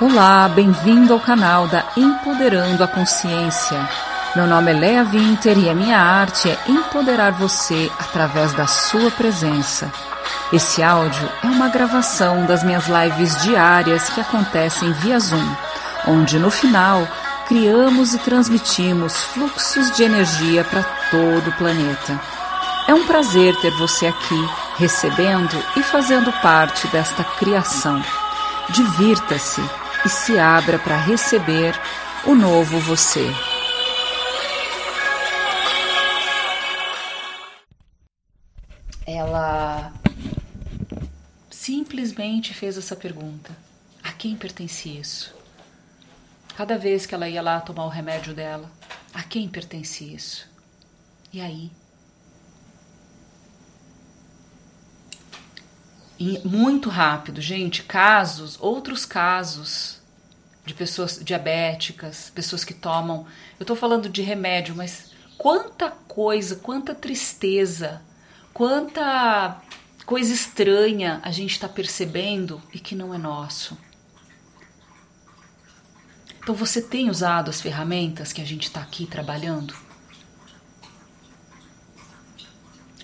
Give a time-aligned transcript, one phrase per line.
[0.00, 3.86] Olá, bem-vindo ao canal da Empoderando a Consciência.
[4.34, 9.10] Meu nome é Lea Winter e a minha arte é empoderar você através da sua
[9.10, 9.92] presença.
[10.50, 15.54] Esse áudio é uma gravação das minhas lives diárias que acontecem via Zoom,
[16.08, 17.06] onde no final
[17.46, 22.18] criamos e transmitimos fluxos de energia para todo o planeta.
[22.88, 24.48] É um prazer ter você aqui,
[24.78, 28.02] recebendo e fazendo parte desta criação.
[28.70, 29.60] Divirta-se
[30.04, 31.74] e se abra para receber
[32.26, 33.26] o novo você.
[39.06, 39.92] Ela
[41.50, 43.56] simplesmente fez essa pergunta:
[44.02, 45.34] a quem pertence isso?
[46.56, 48.70] Cada vez que ela ia lá tomar o remédio dela,
[49.14, 50.48] a quem pertence isso?
[51.32, 51.70] E aí?
[56.18, 59.99] E muito rápido, gente, casos, outros casos
[60.70, 63.26] de pessoas diabéticas, pessoas que tomam.
[63.58, 68.00] Eu tô falando de remédio, mas quanta coisa, quanta tristeza,
[68.54, 69.60] quanta
[70.06, 73.76] coisa estranha a gente está percebendo e que não é nosso.
[76.40, 79.74] Então você tem usado as ferramentas que a gente está aqui trabalhando?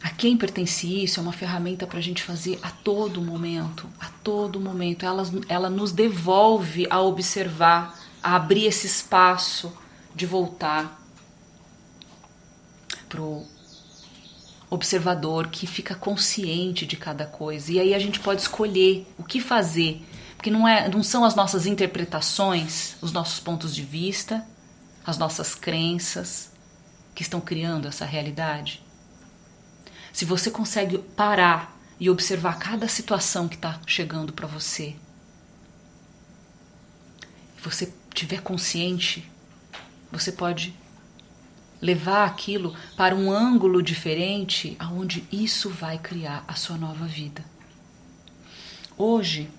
[0.06, 4.06] A quem pertence isso é uma ferramenta para a gente fazer a todo momento, a
[4.22, 5.04] todo momento.
[5.04, 9.76] Ela, ela nos devolve a observar, a abrir esse espaço
[10.14, 11.02] de voltar
[13.08, 13.42] pro
[14.70, 17.72] observador que fica consciente de cada coisa.
[17.72, 21.34] E aí a gente pode escolher o que fazer, porque não, é, não são as
[21.34, 24.46] nossas interpretações, os nossos pontos de vista,
[25.04, 26.52] as nossas crenças
[27.12, 28.85] que estão criando essa realidade.
[30.16, 34.96] Se você consegue parar e observar cada situação que está chegando para você,
[37.58, 39.30] e você estiver consciente,
[40.10, 40.74] você pode
[41.82, 47.44] levar aquilo para um ângulo diferente aonde isso vai criar a sua nova vida.
[48.96, 49.50] Hoje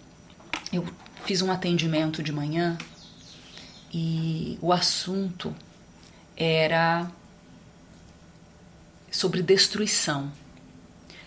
[0.74, 0.84] eu
[1.24, 2.76] fiz um atendimento de manhã
[3.94, 5.56] e o assunto
[6.36, 7.08] era
[9.12, 10.32] sobre destruição.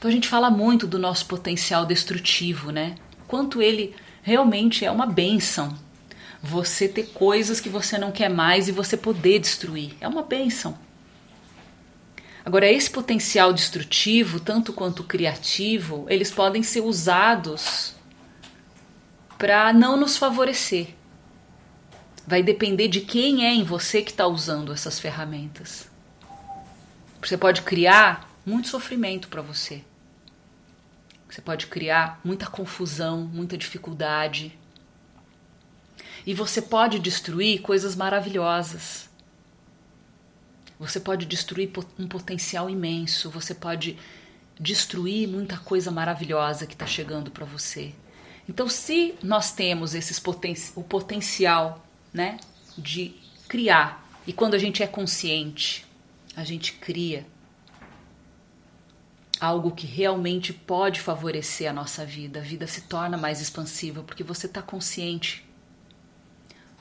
[0.00, 2.94] Então a gente fala muito do nosso potencial destrutivo, né?
[3.28, 5.76] Quanto ele realmente é uma benção.
[6.42, 9.92] Você ter coisas que você não quer mais e você poder destruir.
[10.00, 10.78] É uma benção.
[12.42, 17.94] Agora, esse potencial destrutivo, tanto quanto criativo, eles podem ser usados
[19.36, 20.94] para não nos favorecer.
[22.26, 25.90] Vai depender de quem é em você que está usando essas ferramentas.
[27.20, 29.84] Você pode criar muito sofrimento para você.
[31.30, 34.58] Você pode criar muita confusão, muita dificuldade.
[36.26, 39.08] E você pode destruir coisas maravilhosas.
[40.78, 43.30] Você pode destruir um potencial imenso.
[43.30, 43.96] Você pode
[44.58, 47.94] destruir muita coisa maravilhosa que está chegando para você.
[48.48, 52.38] Então, se nós temos esses poten o potencial, né,
[52.76, 53.14] de
[53.48, 55.86] criar, e quando a gente é consciente,
[56.34, 57.24] a gente cria
[59.40, 62.40] algo que realmente pode favorecer a nossa vida.
[62.40, 65.48] A vida se torna mais expansiva porque você está consciente.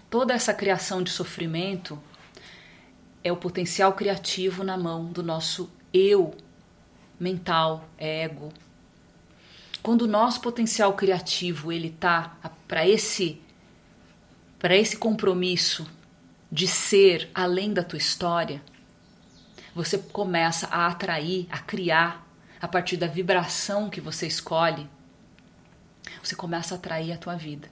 [0.10, 2.02] Toda essa criação de sofrimento
[3.24, 6.36] é o potencial criativo na mão do nosso eu
[7.20, 8.52] mental, ego.
[9.82, 12.38] Quando o nosso potencial criativo ele tá
[12.68, 13.42] para esse
[14.58, 15.88] para esse compromisso
[16.52, 18.62] de ser além da tua história,
[19.74, 22.29] você começa a atrair, a criar
[22.62, 24.90] a partir da vibração que você escolhe,
[26.24, 27.70] você começa a atrair a tua vida.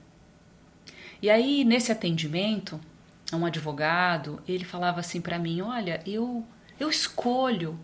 [1.20, 2.80] E aí, nesse atendimento,
[3.32, 6.44] um advogado, ele falava assim para mim: Olha, eu,
[6.78, 7.78] eu escolho,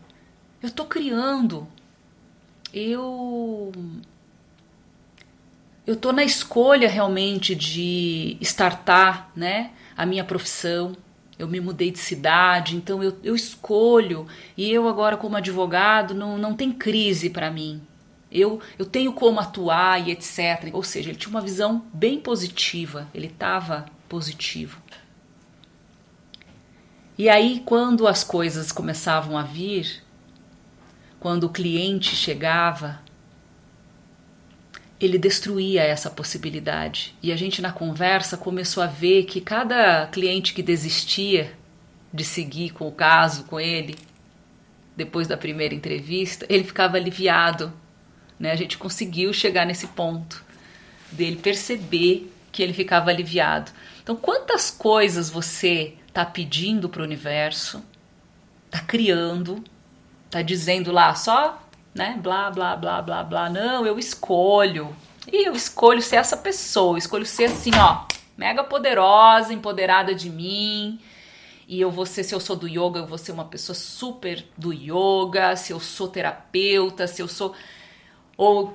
[0.63, 1.69] eu tô criando,
[2.73, 3.73] eu.
[5.87, 10.97] Eu tô na escolha realmente de startar, né, a minha profissão,
[11.39, 14.27] eu me mudei de cidade, então eu, eu escolho.
[14.57, 17.83] E eu agora como advogado não, não tem crise para mim.
[18.31, 20.71] Eu, eu tenho como atuar e etc.
[20.73, 24.83] Ou seja, ele tinha uma visão bem positiva, ele estava positivo.
[27.17, 30.03] E aí, quando as coisas começavam a vir,
[31.21, 33.01] quando o cliente chegava,
[35.01, 37.15] ele destruía essa possibilidade.
[37.23, 41.53] E a gente na conversa começou a ver que cada cliente que desistia
[42.13, 43.97] de seguir com o caso com ele,
[44.97, 47.73] depois da primeira entrevista, ele ficava aliviado.
[48.39, 48.53] Né?
[48.53, 50.45] A gente conseguiu chegar nesse ponto
[51.11, 53.73] dele perceber que ele ficava aliviado.
[54.03, 57.83] Então, quantas coisas você está pedindo para o universo,
[58.67, 59.63] está criando,
[60.27, 61.64] está dizendo lá só,
[61.95, 62.19] né?
[62.21, 63.49] Blá, blá, blá, blá, blá.
[63.49, 64.95] Não, eu escolho.
[65.31, 68.05] E eu escolho ser essa pessoa, escolho ser assim, ó,
[68.37, 71.01] mega poderosa, empoderada de mim.
[71.67, 74.45] E eu vou ser, se eu sou do yoga, eu vou ser uma pessoa super
[74.57, 75.57] do yoga.
[75.57, 77.55] Se eu sou terapeuta, se eu sou.
[78.37, 78.75] Ou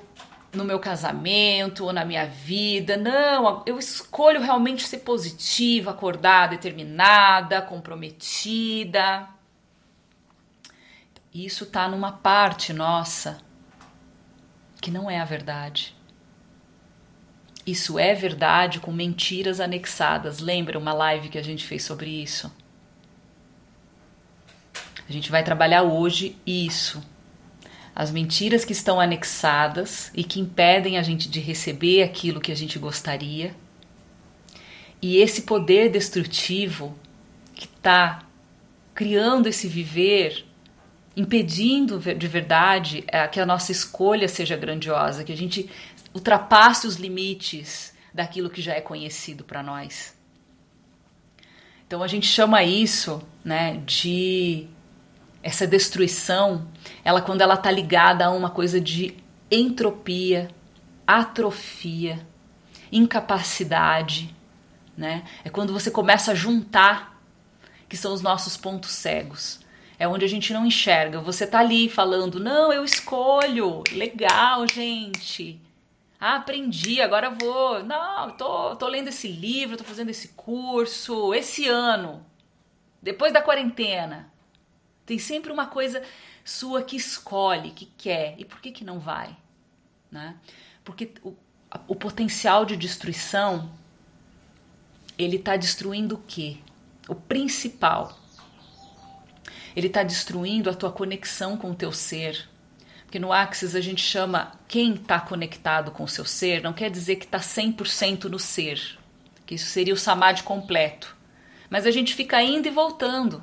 [0.51, 2.97] no meu casamento, ou na minha vida.
[2.97, 9.27] Não, eu escolho realmente ser positiva, acordada, determinada, comprometida.
[11.33, 13.39] Isso tá numa parte nossa
[14.81, 15.95] que não é a verdade.
[17.65, 20.39] Isso é verdade com mentiras anexadas.
[20.39, 22.51] Lembra uma live que a gente fez sobre isso?
[25.07, 27.03] A gente vai trabalhar hoje isso.
[27.95, 32.55] As mentiras que estão anexadas e que impedem a gente de receber aquilo que a
[32.55, 33.55] gente gostaria.
[35.01, 36.97] E esse poder destrutivo
[37.53, 38.23] que está
[38.95, 40.45] criando esse viver,
[41.19, 45.69] impedindo de verdade é, que a nossa escolha seja grandiosa, que a gente
[46.13, 50.17] ultrapasse os limites daquilo que já é conhecido para nós.
[51.85, 54.67] Então a gente chama isso, né, de
[55.43, 56.69] essa destruição,
[57.03, 59.17] ela quando ela tá ligada a uma coisa de
[59.51, 60.49] entropia,
[61.05, 62.25] atrofia,
[62.91, 64.33] incapacidade,
[64.95, 65.23] né?
[65.43, 67.21] É quando você começa a juntar
[67.89, 69.58] que são os nossos pontos cegos.
[69.99, 71.19] É onde a gente não enxerga.
[71.19, 73.83] Você tá ali falando: "Não, eu escolho".
[73.91, 75.61] Legal, gente.
[76.19, 77.83] Ah, aprendi, agora vou.
[77.83, 82.25] Não, tô, tô lendo esse livro, tô fazendo esse curso esse ano,
[83.01, 84.31] depois da quarentena.
[85.05, 86.03] Tem sempre uma coisa
[86.43, 88.35] sua que escolhe, que quer.
[88.37, 89.35] E por que, que não vai?
[90.11, 90.35] Né?
[90.83, 91.35] Porque o,
[91.87, 93.71] o potencial de destruição
[95.17, 96.57] ele está destruindo o quê?
[97.07, 98.17] O principal.
[99.79, 102.49] Ele está destruindo a tua conexão com o teu ser,
[103.03, 106.91] porque no Axis a gente chama quem está conectado com o seu ser, não quer
[106.91, 108.99] dizer que está 100% no ser,
[109.45, 111.15] que isso seria o samadhi completo.
[111.69, 113.41] Mas a gente fica indo e voltando.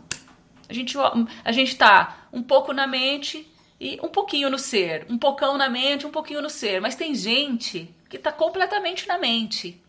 [0.69, 0.99] A gente
[1.43, 3.51] a gente está um pouco na mente
[3.81, 6.83] e um pouquinho no ser, um pocão na mente, um pouquinho no ser.
[6.83, 9.83] Mas tem gente que está completamente na mente,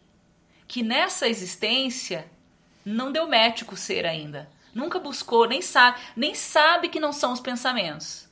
[0.65, 2.25] que nessa existência
[2.85, 7.11] não deu match com o ser ainda, nunca buscou, nem sabe, nem sabe que não
[7.11, 8.27] são os pensamentos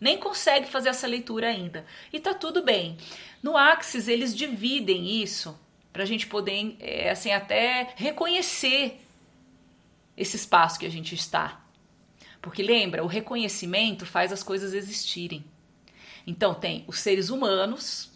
[0.00, 1.84] nem consegue fazer essa leitura ainda.
[2.12, 2.96] E tá tudo bem.
[3.42, 5.58] No Axis, eles dividem isso
[5.92, 9.00] para a gente poder, é, assim, até reconhecer
[10.16, 11.60] esse espaço que a gente está.
[12.40, 15.44] Porque lembra, o reconhecimento faz as coisas existirem.
[16.26, 18.10] Então, tem os seres humanos,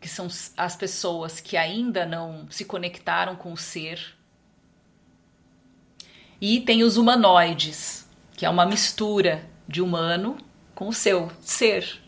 [0.00, 4.16] que são as pessoas que ainda não se conectaram com o ser.
[6.40, 10.36] E tem os humanoides, que é uma mistura de humano
[10.74, 12.00] com o seu ser,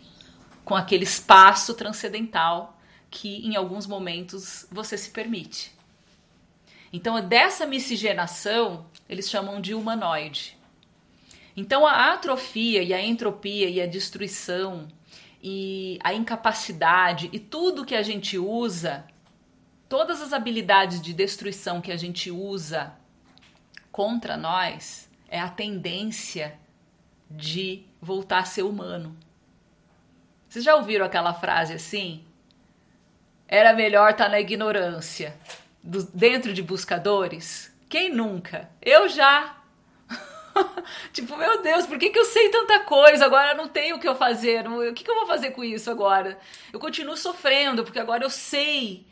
[0.64, 2.78] com aquele espaço transcendental
[3.10, 5.72] que em alguns momentos você se permite.
[6.92, 10.56] Então, dessa miscigenação, eles chamam de humanoide.
[11.56, 14.88] Então, a atrofia e a entropia e a destruição
[15.43, 19.06] e a incapacidade e tudo que a gente usa,
[19.88, 22.94] todas as habilidades de destruição que a gente usa
[23.90, 26.58] contra nós, é a tendência
[27.30, 29.16] de voltar a ser humano.
[30.48, 32.24] Vocês já ouviram aquela frase assim?
[33.46, 35.36] Era melhor estar tá na ignorância,
[35.82, 37.74] do, dentro de buscadores?
[37.88, 38.68] Quem nunca?
[38.80, 39.56] Eu já.
[41.12, 43.24] tipo, meu Deus, por que, que eu sei tanta coisa?
[43.24, 44.66] Agora não tenho o que eu fazer.
[44.66, 46.38] O que, que eu vou fazer com isso agora?
[46.72, 49.06] Eu continuo sofrendo, porque agora eu sei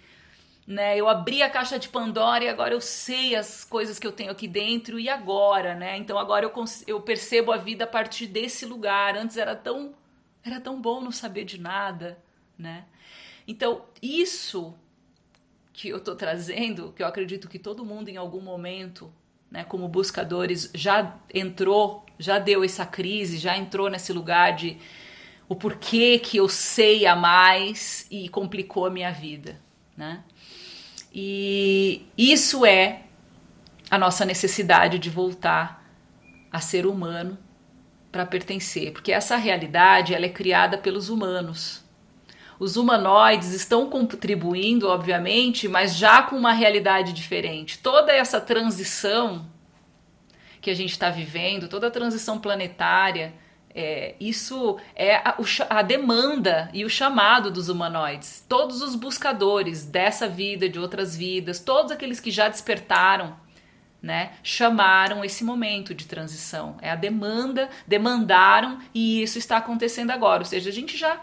[0.66, 0.98] né?
[0.98, 4.32] Eu abri a caixa de Pandora e agora eu sei as coisas que eu tenho
[4.32, 5.96] aqui dentro e agora, né?
[5.96, 6.52] Então agora eu,
[6.86, 9.16] eu percebo a vida a partir desse lugar.
[9.16, 9.94] Antes era tão
[10.44, 12.18] era tão bom não saber de nada,
[12.56, 12.84] né?
[13.48, 14.74] Então, isso
[15.72, 19.12] que eu tô trazendo, que eu acredito que todo mundo em algum momento,
[19.50, 24.78] né, como buscadores, já entrou, já deu essa crise, já entrou nesse lugar de
[25.48, 29.60] o porquê que eu sei a mais e complicou a minha vida,
[29.96, 30.24] né?
[31.18, 33.04] E isso é
[33.90, 35.82] a nossa necessidade de voltar
[36.52, 37.38] a ser humano
[38.12, 41.82] para pertencer, porque essa realidade ela é criada pelos humanos.
[42.58, 47.78] Os humanoides estão contribuindo, obviamente, mas já com uma realidade diferente.
[47.78, 49.46] Toda essa transição
[50.60, 53.32] que a gente está vivendo, toda a transição planetária,
[53.78, 55.36] É, isso é a,
[55.68, 58.42] a, demanda e o chamado dos humanoides.
[58.48, 63.36] Todos os buscadores dessa vida, de outras vidas, todos aqueles que já despertaram,
[64.00, 66.78] né, chamaram esse momento de transição.
[66.80, 70.40] É a demanda, demandaram e isso está acontecendo agora.
[70.40, 71.20] Ou seja, a gente já,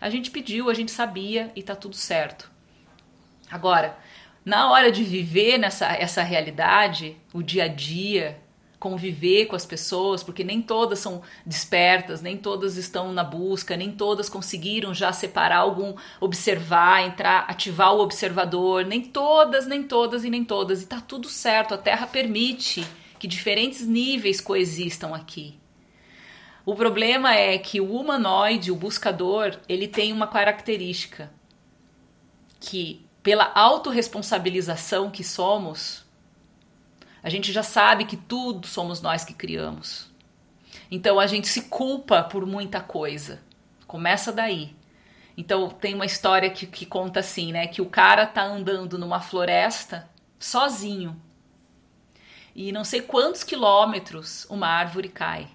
[0.00, 2.48] a gente pediu, a gente sabia e está tudo certo.
[3.50, 3.98] Agora,
[4.44, 8.40] na hora de viver nessa essa realidade, o dia a dia,
[8.82, 13.92] conviver com as pessoas, porque nem todas são despertas, nem todas estão na busca, nem
[13.92, 20.30] todas conseguiram já separar algum, observar, entrar, ativar o observador, nem todas, nem todas e
[20.30, 20.82] nem todas.
[20.82, 22.84] E tá tudo certo, a Terra permite
[23.20, 25.60] que diferentes níveis coexistam aqui.
[26.66, 31.32] O problema é que o humanoide, o buscador, ele tem uma característica
[32.58, 36.04] que pela autorresponsabilização que somos,
[37.22, 40.10] a gente já sabe que tudo somos nós que criamos.
[40.90, 43.40] Então a gente se culpa por muita coisa.
[43.86, 44.74] Começa daí.
[45.36, 47.66] Então tem uma história que, que conta assim, né?
[47.66, 51.20] Que o cara tá andando numa floresta sozinho.
[52.54, 55.48] E não sei quantos quilômetros uma árvore cai.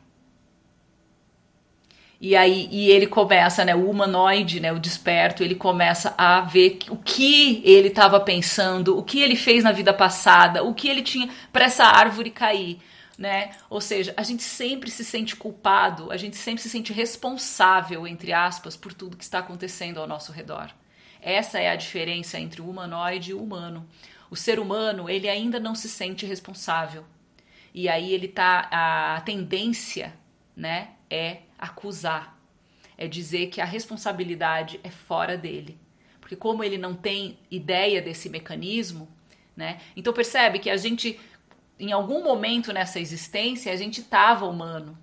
[2.20, 6.80] E aí e ele começa, né, o humanoide, né, o desperto, ele começa a ver
[6.90, 11.04] o que ele estava pensando, o que ele fez na vida passada, o que ele
[11.04, 12.80] tinha para essa árvore cair,
[13.18, 13.52] né?
[13.70, 18.34] Ou seja, a gente sempre se sente culpado, a gente sempre se sente responsável, entre
[18.34, 20.72] aspas, por tudo que está acontecendo ao nosso redor.
[21.22, 23.88] Essa é a diferença entre o humanoide e o humano.
[24.30, 27.04] O ser humano, ele ainda não se sente responsável.
[27.74, 30.14] E aí ele tá a tendência,
[30.56, 32.38] né, é acusar,
[32.98, 35.78] é dizer que a responsabilidade é fora dele.
[36.20, 39.08] Porque como ele não tem ideia desse mecanismo,
[39.56, 39.80] né?
[39.96, 41.20] Então percebe que a gente
[41.80, 44.98] em algum momento nessa existência a gente estava humano.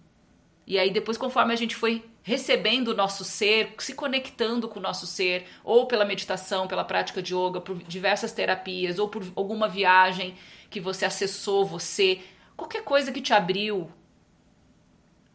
[0.66, 4.82] E aí depois conforme a gente foi recebendo o nosso ser, se conectando com o
[4.82, 9.68] nosso ser, ou pela meditação, pela prática de yoga, por diversas terapias, ou por alguma
[9.68, 10.34] viagem
[10.70, 12.22] que você acessou você,
[12.56, 13.90] qualquer coisa que te abriu,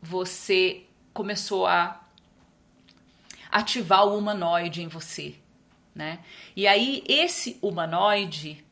[0.02, 2.02] você começou a
[3.52, 5.36] ativar o humanoide em você,
[5.94, 6.20] né?
[6.56, 8.64] E aí esse humanoide,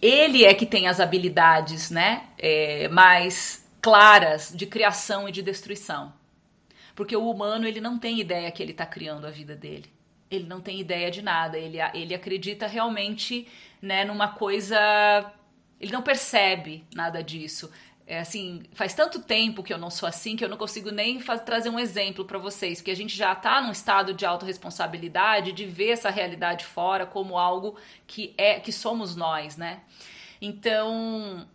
[0.00, 6.12] ele é que tem as habilidades, né, é, mais claras de criação e de destruição,
[6.94, 9.90] porque o humano ele não tem ideia que ele está criando a vida dele.
[10.30, 11.58] Ele não tem ideia de nada.
[11.58, 13.46] Ele, ele acredita realmente,
[13.82, 15.30] né, numa coisa
[15.82, 17.68] ele não percebe nada disso.
[18.06, 21.20] É assim, faz tanto tempo que eu não sou assim que eu não consigo nem
[21.20, 25.64] trazer um exemplo para vocês, porque a gente já está num estado de autorresponsabilidade de
[25.64, 29.82] ver essa realidade fora como algo que é que somos nós, né?
[30.40, 31.46] Então,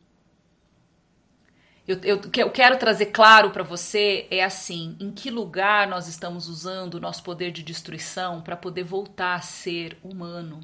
[1.88, 6.48] eu, eu, eu quero trazer claro para você é assim: em que lugar nós estamos
[6.48, 10.60] usando o nosso poder de destruição para poder voltar a ser humano,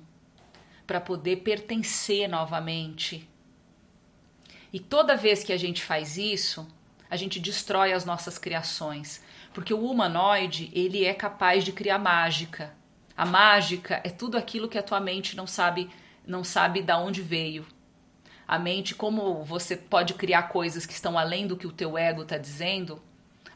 [0.88, 3.30] para poder pertencer novamente
[4.74, 6.68] e toda vez que a gente faz isso,
[7.08, 12.74] a gente destrói as nossas criações, porque o humanoide, ele é capaz de criar mágica.
[13.16, 15.92] A mágica é tudo aquilo que a tua mente não sabe,
[16.26, 17.68] não sabe da onde veio.
[18.48, 22.24] A mente, como você pode criar coisas que estão além do que o teu ego
[22.24, 23.00] está dizendo,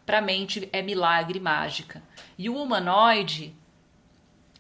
[0.06, 2.04] para a mente é milagre mágica.
[2.38, 3.56] E o humanoide,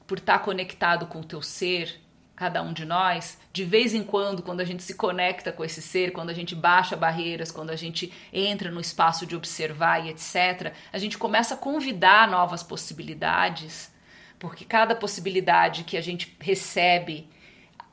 [0.08, 2.02] por estar tá conectado com o teu ser,
[2.38, 5.82] cada um de nós, de vez em quando, quando a gente se conecta com esse
[5.82, 10.10] ser, quando a gente baixa barreiras, quando a gente entra no espaço de observar e
[10.10, 13.91] etc., a gente começa a convidar novas possibilidades,
[14.38, 17.27] porque cada possibilidade que a gente recebe,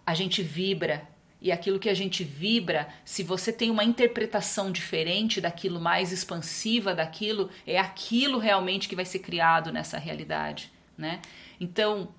[0.06, 1.08] a gente vibra.
[1.40, 6.94] E aquilo que a gente vibra, se você tem uma interpretação diferente daquilo, mais expansiva
[6.94, 11.20] daquilo, é aquilo realmente que vai ser criado nessa realidade, né?
[11.58, 12.10] Então,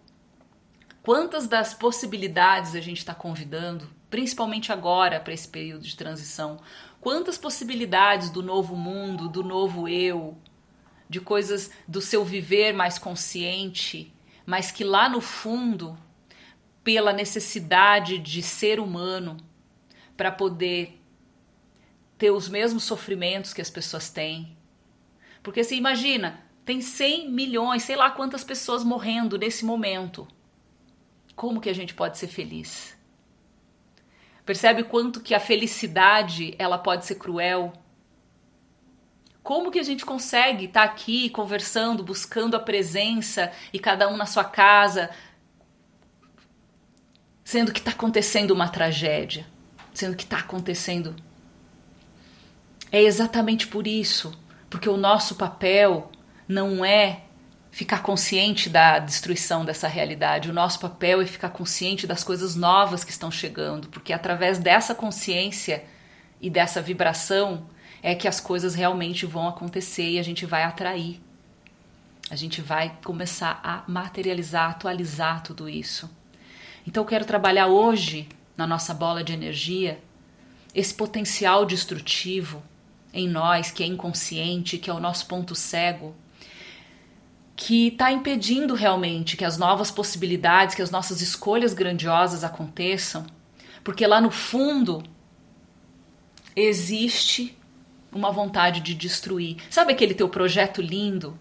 [1.05, 6.59] Quantas das possibilidades a gente está convidando, principalmente agora para esse período de transição?
[6.99, 10.35] Quantas possibilidades do novo mundo, do novo eu,
[11.07, 14.11] de coisas do seu viver mais consciente,
[14.47, 15.95] mas que lá no fundo,
[16.83, 19.37] pela necessidade de ser humano,
[20.17, 20.99] para poder
[22.17, 24.57] ter os mesmos sofrimentos que as pessoas têm.
[25.43, 30.27] Porque você imagina, tem 100 milhões, sei lá quantas pessoas morrendo nesse momento.
[31.35, 32.95] Como que a gente pode ser feliz?
[34.45, 37.73] Percebe quanto que a felicidade ela pode ser cruel?
[39.41, 44.17] Como que a gente consegue estar tá aqui conversando, buscando a presença e cada um
[44.17, 45.09] na sua casa,
[47.43, 49.45] sendo que está acontecendo uma tragédia,
[49.93, 51.15] sendo que está acontecendo.
[52.91, 54.33] É exatamente por isso,
[54.67, 56.11] Porque o nosso papel
[56.47, 57.24] não é
[57.75, 60.49] ficar consciente da destruição dessa realidade.
[60.49, 64.95] O nosso papel é ficar consciente das coisas novas que estão chegando, porque através dessa
[64.95, 65.83] consciência
[66.39, 67.67] e dessa vibração
[68.01, 71.19] é que as coisas realmente vão acontecer e a gente vai atrair.
[72.29, 76.09] A gente vai começar a materializar, atualizar tudo isso.
[76.87, 79.99] Então eu quero trabalhar hoje na nossa bola de energia
[80.73, 82.63] esse potencial destrutivo
[83.13, 86.15] em nós que é inconsciente, que é o nosso ponto cego,
[87.55, 93.25] que está impedindo realmente que as novas possibilidades, que as nossas escolhas grandiosas aconteçam,
[93.83, 95.01] porque lá no fundo
[96.55, 97.57] existe
[98.11, 99.57] uma vontade de destruir.
[99.69, 101.37] Sabe aquele teu projeto lindo?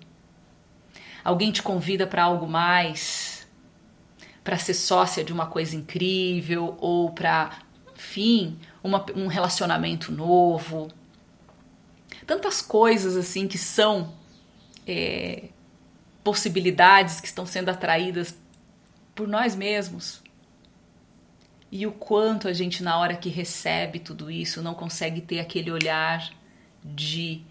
[1.24, 3.46] Alguém te convida para algo mais,
[4.44, 7.58] para ser sócia de uma coisa incrível ou para,
[7.96, 10.88] enfim, uma, um relacionamento novo.
[12.26, 14.12] Tantas coisas assim que são
[14.86, 15.48] é,
[16.24, 18.36] possibilidades que estão sendo atraídas
[19.14, 20.22] por nós mesmos.
[21.70, 25.70] E o quanto a gente, na hora que recebe tudo isso, não consegue ter aquele
[25.70, 26.30] olhar
[26.82, 27.42] de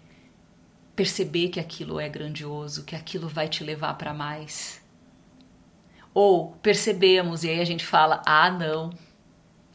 [0.96, 4.82] perceber que aquilo é grandioso, que aquilo vai te levar para mais.
[6.12, 8.90] Ou percebemos e aí a gente fala: ah, não.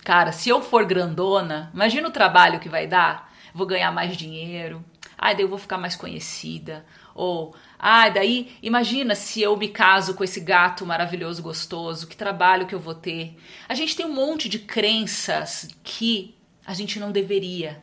[0.03, 3.31] Cara, se eu for grandona, imagina o trabalho que vai dar.
[3.53, 4.83] Vou ganhar mais dinheiro.
[5.17, 6.85] Ah, daí eu vou ficar mais conhecida.
[7.13, 12.67] Ou, ah, daí imagina se eu me caso com esse gato maravilhoso, gostoso, que trabalho
[12.67, 13.37] que eu vou ter.
[13.69, 16.35] A gente tem um monte de crenças que
[16.67, 17.81] a gente não deveria.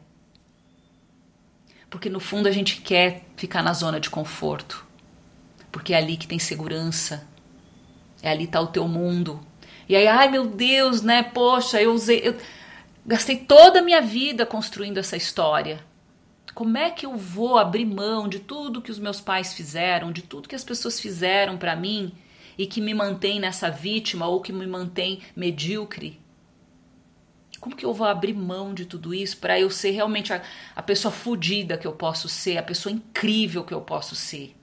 [1.88, 4.84] Porque no fundo a gente quer ficar na zona de conforto.
[5.72, 7.26] Porque é ali que tem segurança.
[8.22, 9.40] É ali tá o teu mundo.
[9.88, 11.22] E aí, ai meu Deus, né?
[11.22, 12.20] Poxa, eu usei.
[12.22, 12.36] Eu
[13.06, 15.82] gastei toda a minha vida construindo essa história.
[16.56, 20.22] Como é que eu vou abrir mão de tudo que os meus pais fizeram, de
[20.22, 22.14] tudo que as pessoas fizeram para mim
[22.56, 26.18] e que me mantém nessa vítima ou que me mantém medíocre?
[27.60, 30.42] Como que eu vou abrir mão de tudo isso para eu ser realmente a,
[30.74, 34.56] a pessoa fodida que eu posso ser, a pessoa incrível que eu posso ser?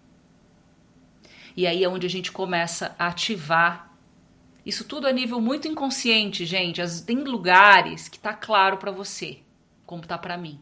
[1.55, 3.95] E aí é onde a gente começa a ativar
[4.65, 6.81] isso tudo a nível muito inconsciente, gente.
[7.05, 9.41] Tem lugares que tá claro para você,
[9.85, 10.59] como tá para mim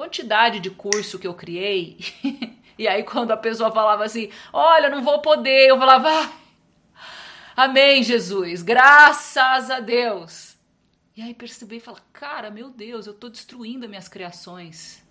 [0.00, 1.98] quantidade de curso que eu criei.
[2.78, 6.32] e aí, quando a pessoa falava assim: Olha, não vou poder, eu falava: ah,
[7.54, 10.56] Amém, Jesus, graças a Deus.
[11.14, 15.06] E aí percebi e falar: Cara, meu Deus, eu estou destruindo as minhas criações.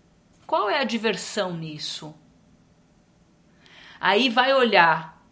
[0.48, 2.16] Qual é a diversão nisso?
[4.00, 5.24] Aí vai olhar.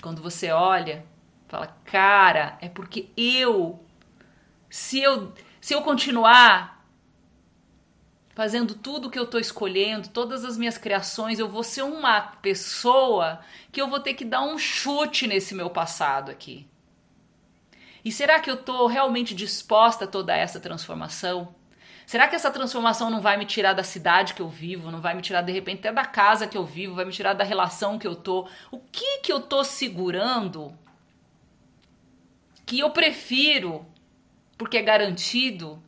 [0.00, 1.04] Quando você olha,
[1.46, 3.84] fala: Cara, é porque eu,
[4.70, 6.73] se eu, se eu continuar
[8.34, 13.40] fazendo tudo que eu estou escolhendo, todas as minhas criações, eu vou ser uma pessoa
[13.70, 16.66] que eu vou ter que dar um chute nesse meu passado aqui.
[18.04, 21.54] E será que eu estou realmente disposta a toda essa transformação?
[22.04, 25.14] Será que essa transformação não vai me tirar da cidade que eu vivo, não vai
[25.14, 27.98] me tirar de repente até da casa que eu vivo, vai me tirar da relação
[27.98, 28.46] que eu tô?
[28.70, 30.76] O que que eu tô segurando
[32.66, 33.86] que eu prefiro
[34.58, 35.82] porque é garantido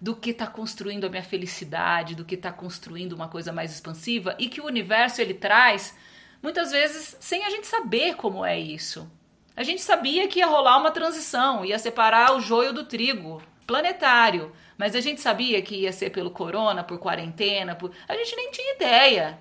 [0.00, 4.34] do que está construindo a minha felicidade, do que está construindo uma coisa mais expansiva
[4.38, 5.94] e que o universo ele traz
[6.42, 9.10] muitas vezes sem a gente saber como é isso.
[9.54, 14.52] A gente sabia que ia rolar uma transição, ia separar o joio do trigo, planetário,
[14.78, 17.92] mas a gente sabia que ia ser pelo corona, por quarentena, por...
[18.08, 19.38] a gente nem tinha ideia.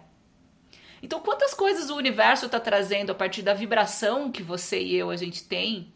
[1.01, 5.09] Então, quantas coisas o universo está trazendo a partir da vibração que você e eu
[5.09, 5.93] a gente tem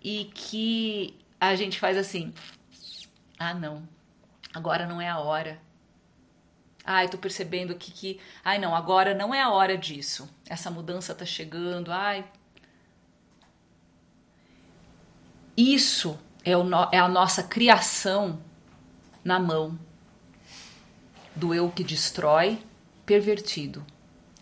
[0.00, 2.32] e que a gente faz assim,
[3.50, 3.88] ah, não.
[4.54, 5.60] Agora não é a hora.
[6.84, 8.20] Ai, tô percebendo aqui que.
[8.44, 10.28] Ai, não, agora não é a hora disso.
[10.46, 11.92] Essa mudança tá chegando.
[11.92, 12.24] Ai.
[15.56, 16.88] Isso é, no...
[16.92, 18.40] é a nossa criação
[19.24, 19.78] na mão
[21.34, 22.58] do eu que destrói,
[23.06, 23.84] pervertido.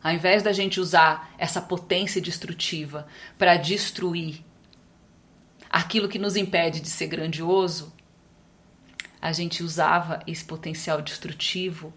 [0.03, 4.43] Ao invés da gente usar essa potência destrutiva para destruir
[5.69, 7.93] aquilo que nos impede de ser grandioso,
[9.21, 11.93] a gente usava esse potencial destrutivo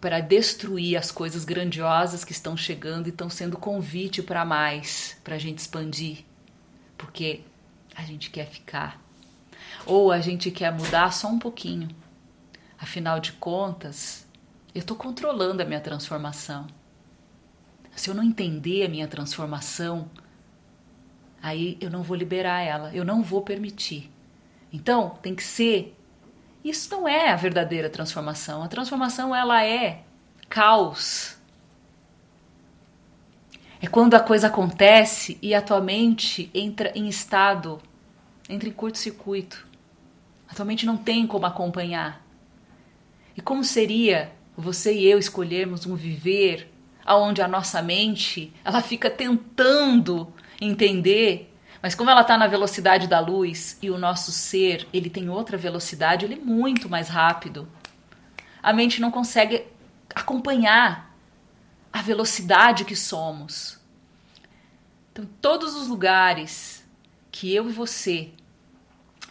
[0.00, 5.34] para destruir as coisas grandiosas que estão chegando e estão sendo convite para mais, para
[5.34, 6.24] a gente expandir,
[6.96, 7.40] porque
[7.94, 9.00] a gente quer ficar
[9.84, 11.88] ou a gente quer mudar só um pouquinho.
[12.78, 14.26] Afinal de contas,
[14.74, 16.66] eu estou controlando a minha transformação.
[17.94, 20.10] Se eu não entender a minha transformação,
[21.42, 24.12] aí eu não vou liberar ela, eu não vou permitir.
[24.70, 25.95] Então, tem que ser
[26.66, 28.60] Isso não é a verdadeira transformação.
[28.60, 30.02] A transformação ela é
[30.48, 31.36] caos.
[33.80, 37.80] É quando a coisa acontece e a tua mente entra em estado,
[38.48, 39.64] entra em curto-circuito.
[40.48, 42.26] A tua mente não tem como acompanhar.
[43.36, 46.68] E como seria você e eu escolhermos um viver
[47.04, 51.54] aonde a nossa mente ela fica tentando entender,
[51.86, 55.56] mas como ela está na velocidade da luz e o nosso ser ele tem outra
[55.56, 57.68] velocidade, ele é muito mais rápido.
[58.60, 59.64] A mente não consegue
[60.12, 61.16] acompanhar
[61.92, 63.78] a velocidade que somos.
[65.12, 66.84] Então, todos os lugares
[67.30, 68.32] que eu e você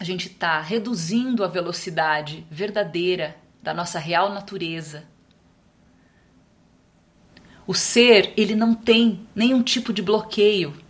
[0.00, 5.04] a gente está reduzindo a velocidade verdadeira da nossa real natureza.
[7.66, 10.85] O ser, ele não tem nenhum tipo de bloqueio.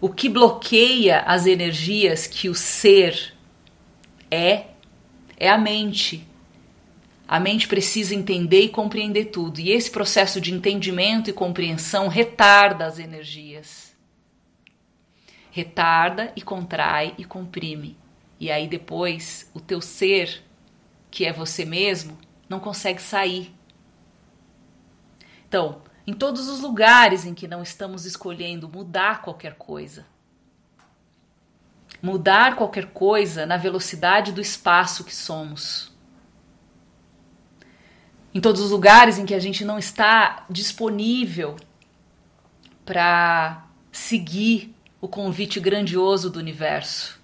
[0.00, 3.34] O que bloqueia as energias que o ser
[4.30, 4.66] é,
[5.36, 6.26] é a mente.
[7.26, 9.60] A mente precisa entender e compreender tudo.
[9.60, 13.96] E esse processo de entendimento e compreensão retarda as energias.
[15.50, 17.96] Retarda e contrai e comprime.
[18.38, 20.44] E aí depois o teu ser,
[21.10, 22.16] que é você mesmo,
[22.48, 23.52] não consegue sair.
[25.48, 30.06] Então, em todos os lugares em que não estamos escolhendo mudar qualquer coisa,
[32.00, 35.92] mudar qualquer coisa na velocidade do espaço que somos.
[38.34, 41.56] Em todos os lugares em que a gente não está disponível
[42.86, 47.18] para seguir o convite grandioso do universo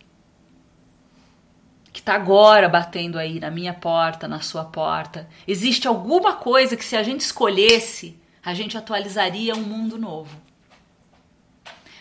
[1.90, 5.26] que está agora batendo aí na minha porta, na sua porta.
[5.46, 10.38] Existe alguma coisa que, se a gente escolhesse, a gente atualizaria um mundo novo.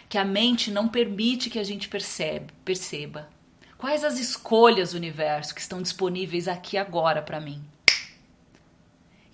[0.10, 3.30] Que a mente não permite que a gente percebe, perceba.
[3.78, 7.64] Quais as escolhas universo que estão disponíveis aqui agora para mim?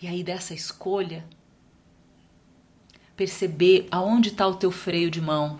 [0.01, 1.25] E aí, dessa escolha,
[3.15, 5.59] perceber aonde está o teu freio de mão.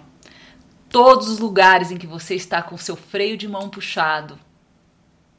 [0.87, 4.39] Todos os lugares em que você está com o seu freio de mão puxado,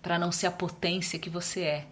[0.03, 1.87] para não ser a potência que você é.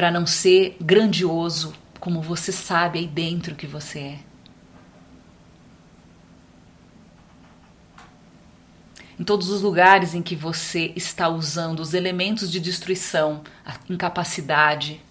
[0.00, 4.18] Para não ser grandioso como você sabe aí dentro que você é.
[9.18, 15.02] Em todos os lugares em que você está usando os elementos de destruição, a incapacidade.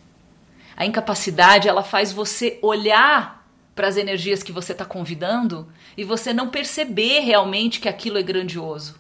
[0.75, 6.34] A incapacidade ela faz você olhar para as energias que você está convidando e você
[6.34, 8.99] não perceber realmente que aquilo é grandioso.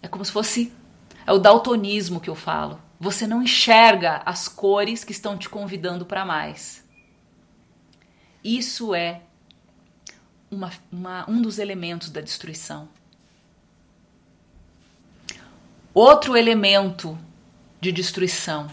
[0.00, 0.72] É como se fosse
[1.26, 2.85] é o daltonismo que eu falo.
[2.98, 6.84] Você não enxerga as cores que estão te convidando para mais.
[8.42, 9.22] Isso é
[10.50, 12.88] uma, uma, um dos elementos da destruição.
[15.92, 17.18] Outro elemento
[17.80, 18.70] de destruição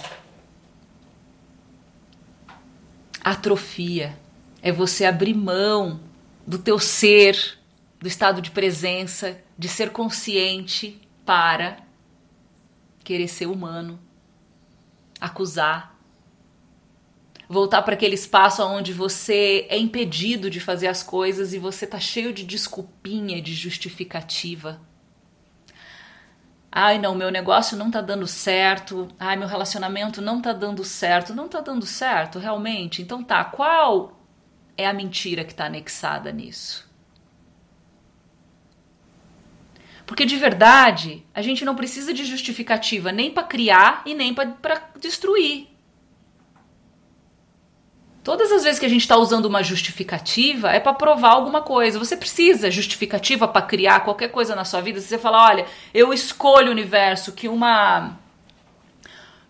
[3.24, 4.18] atrofia
[4.62, 6.00] é você abrir mão
[6.46, 7.58] do teu ser,
[8.00, 11.78] do estado de presença, de ser consciente para
[13.04, 14.00] querer ser humano,
[15.24, 15.98] acusar,
[17.48, 21.98] voltar para aquele espaço onde você é impedido de fazer as coisas e você tá
[21.98, 24.82] cheio de desculpinha, de justificativa.
[26.70, 29.08] Ai, não, meu negócio não tá dando certo.
[29.18, 31.34] Ai, meu relacionamento não tá dando certo.
[31.34, 33.02] Não tá dando certo, realmente?
[33.02, 34.20] Então tá, qual
[34.76, 36.92] é a mentira que tá anexada nisso?
[40.14, 44.92] Porque de verdade, a gente não precisa de justificativa nem para criar e nem para
[45.00, 45.70] destruir.
[48.24, 51.98] Todas as vezes que a gente está usando uma justificativa é para provar alguma coisa.
[51.98, 55.02] Você precisa justificativa para criar qualquer coisa na sua vida.
[55.02, 58.16] Se você falar, olha, eu escolho o universo que uma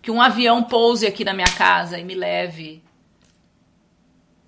[0.00, 2.82] que um avião pouse aqui na minha casa e me leve.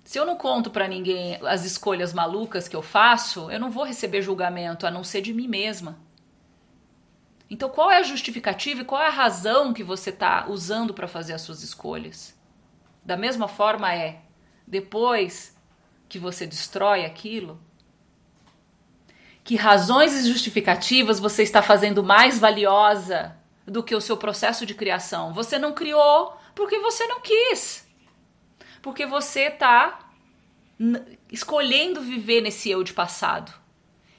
[0.03, 3.83] Se eu não conto para ninguém as escolhas malucas que eu faço, eu não vou
[3.83, 6.06] receber julgamento a não ser de mim mesma.
[7.49, 11.07] Então, qual é a justificativa e qual é a razão que você está usando para
[11.07, 12.37] fazer as suas escolhas?
[13.03, 14.21] Da mesma forma é,
[14.65, 15.55] depois
[16.09, 17.59] que você destrói aquilo,
[19.45, 24.73] que razões e justificativas você está fazendo mais valiosa do que o seu processo de
[24.73, 25.33] criação?
[25.33, 27.87] Você não criou porque você não quis.
[28.81, 29.99] Porque você está
[31.31, 33.53] escolhendo viver nesse eu de passado.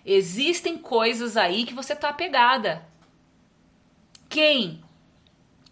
[0.02, 2.87] Existem coisas aí que você está apegada
[4.28, 4.82] quem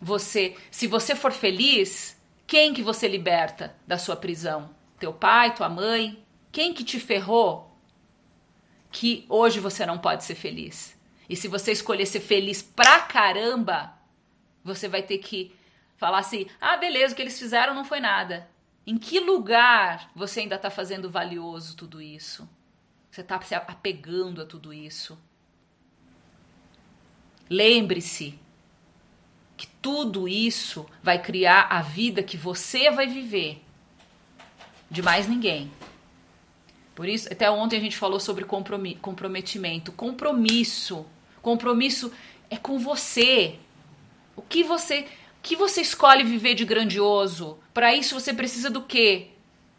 [0.01, 4.71] você, se você for feliz, quem que você liberta da sua prisão?
[4.99, 6.25] Teu pai, tua mãe?
[6.53, 7.77] Quem que te ferrou?
[8.91, 10.97] Que hoje você não pode ser feliz.
[11.29, 13.93] E se você escolher ser feliz pra caramba,
[14.63, 15.55] você vai ter que
[15.97, 18.49] falar assim: ah, beleza, o que eles fizeram não foi nada.
[18.87, 22.49] Em que lugar você ainda está fazendo valioso tudo isso?
[23.11, 25.19] Você está se apegando a tudo isso?
[27.51, 28.39] Lembre-se
[29.87, 33.63] tudo isso vai criar a vida que você vai viver,
[34.91, 35.71] de mais ninguém.
[36.93, 39.93] Por isso, até ontem a gente falou sobre comprometimento.
[39.93, 41.07] Compromisso.
[41.41, 42.13] Compromisso
[42.51, 43.61] é com você.
[44.35, 45.07] O que você
[45.41, 47.57] que você escolhe viver de grandioso?
[47.73, 49.29] Para isso você precisa do quê?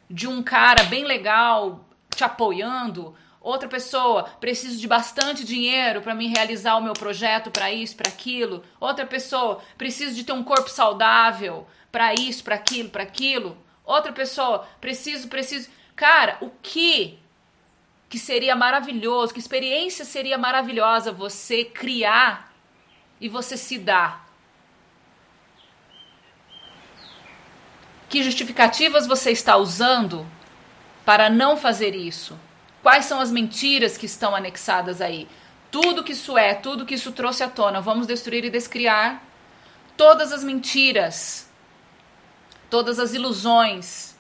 [0.10, 3.14] De um cara bem legal te apoiando?
[3.48, 8.10] Outra pessoa, preciso de bastante dinheiro para me realizar o meu projeto, para isso, para
[8.10, 8.62] aquilo.
[8.78, 13.58] Outra pessoa, preciso de ter um corpo saudável, para isso, para aquilo, para aquilo.
[13.86, 15.70] Outra pessoa, preciso, preciso.
[15.96, 17.20] Cara, o que
[18.10, 22.52] que seria maravilhoso, que experiência seria maravilhosa você criar
[23.18, 24.28] e você se dar?
[28.10, 30.28] Que justificativas você está usando
[31.06, 32.38] para não fazer isso?
[32.88, 35.28] Quais são as mentiras que estão anexadas aí?
[35.70, 39.22] Tudo que isso é, tudo que isso trouxe à tona, vamos destruir e descriar
[39.98, 41.52] todas as mentiras,
[42.70, 44.16] todas as ilusões,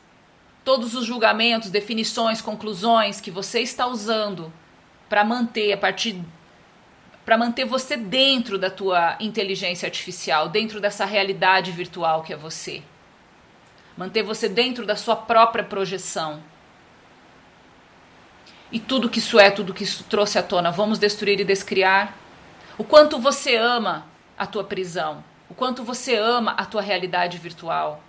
[0.65, 4.51] todos os julgamentos, definições, conclusões que você está usando
[5.07, 6.21] para manter a partir
[7.23, 12.83] para manter você dentro da tua inteligência artificial, dentro dessa realidade virtual que é você
[13.95, 16.43] manter você dentro da sua própria projeção.
[18.71, 22.17] E tudo que isso é, tudo que isso trouxe à tona, vamos destruir e descriar.
[22.77, 24.05] O quanto você ama
[24.37, 28.03] a tua prisão, o quanto você ama a tua realidade virtual.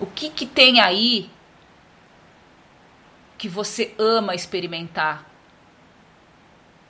[0.00, 1.30] O que que tem aí
[3.38, 5.32] que você ama experimentar?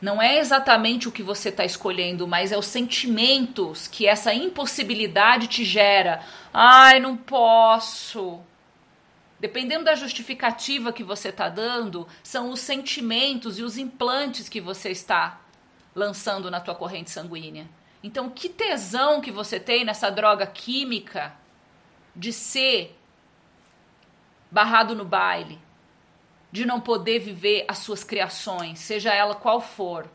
[0.02, 5.46] não é exatamente o que você está escolhendo, mas é os sentimentos que essa impossibilidade
[5.46, 6.20] te gera.
[6.52, 8.40] Ai, não posso.
[9.42, 14.90] Dependendo da justificativa que você está dando, são os sentimentos e os implantes que você
[14.90, 15.40] está
[15.92, 17.68] lançando na tua corrente sanguínea.
[18.04, 21.34] Então, que tesão que você tem nessa droga química
[22.14, 22.96] de ser
[24.48, 25.58] barrado no baile,
[26.52, 30.08] de não poder viver as suas criações, seja ela qual for.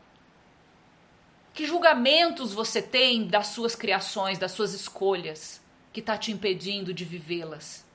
[1.52, 5.62] Que julgamentos você tem das suas criações, das suas escolhas,
[5.92, 7.86] que está te impedindo de vivê-las?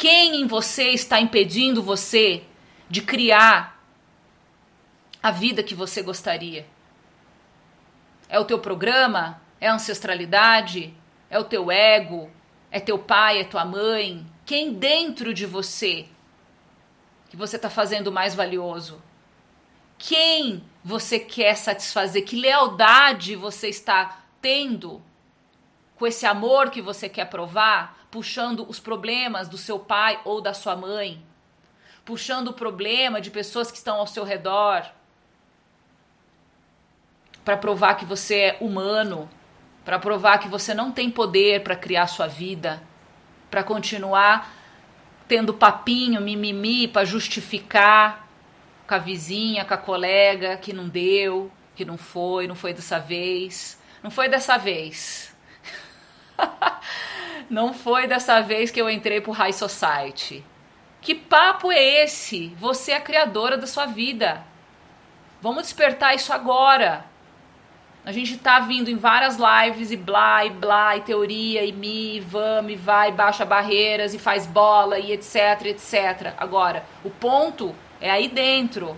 [0.00, 2.42] Quem em você está impedindo você
[2.88, 3.84] de criar
[5.22, 6.66] a vida que você gostaria?
[8.26, 9.42] É o teu programa?
[9.60, 10.94] É a ancestralidade?
[11.28, 12.30] É o teu ego?
[12.70, 13.40] É teu pai?
[13.40, 14.26] É tua mãe?
[14.46, 16.06] Quem dentro de você
[17.28, 19.02] que você está fazendo mais valioso?
[19.98, 22.24] Quem você quer satisfazer?
[22.24, 25.02] Que lealdade você está tendo
[26.00, 30.54] com esse amor que você quer provar, puxando os problemas do seu pai ou da
[30.54, 31.22] sua mãe,
[32.06, 34.90] puxando o problema de pessoas que estão ao seu redor,
[37.44, 39.28] para provar que você é humano,
[39.84, 42.82] para provar que você não tem poder para criar sua vida,
[43.50, 44.50] para continuar
[45.28, 48.26] tendo papinho, mimimi para justificar
[48.86, 52.98] com a vizinha, com a colega que não deu, que não foi, não foi dessa
[52.98, 53.78] vez.
[54.02, 55.29] Não foi dessa vez.
[57.48, 60.44] não foi dessa vez que eu entrei pro High Society.
[61.00, 62.54] Que papo é esse?
[62.58, 64.44] Você é a criadora da sua vida.
[65.40, 67.06] Vamos despertar isso agora.
[68.04, 72.16] A gente tá vindo em várias lives e blá, e blá, e teoria, e mi,
[72.16, 76.34] e vamos, e vai, baixa barreiras, e faz bola, e etc, etc.
[76.38, 78.96] Agora, o ponto é aí dentro.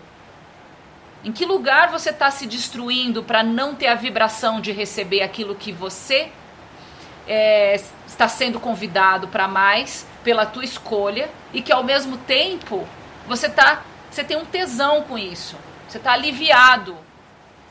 [1.24, 5.54] Em que lugar você está se destruindo para não ter a vibração de receber aquilo
[5.54, 6.30] que você
[7.26, 12.86] é, está sendo convidado para mais pela tua escolha e que ao mesmo tempo
[13.26, 15.56] você tá, você tem um tesão com isso.
[15.88, 16.96] Você está aliviado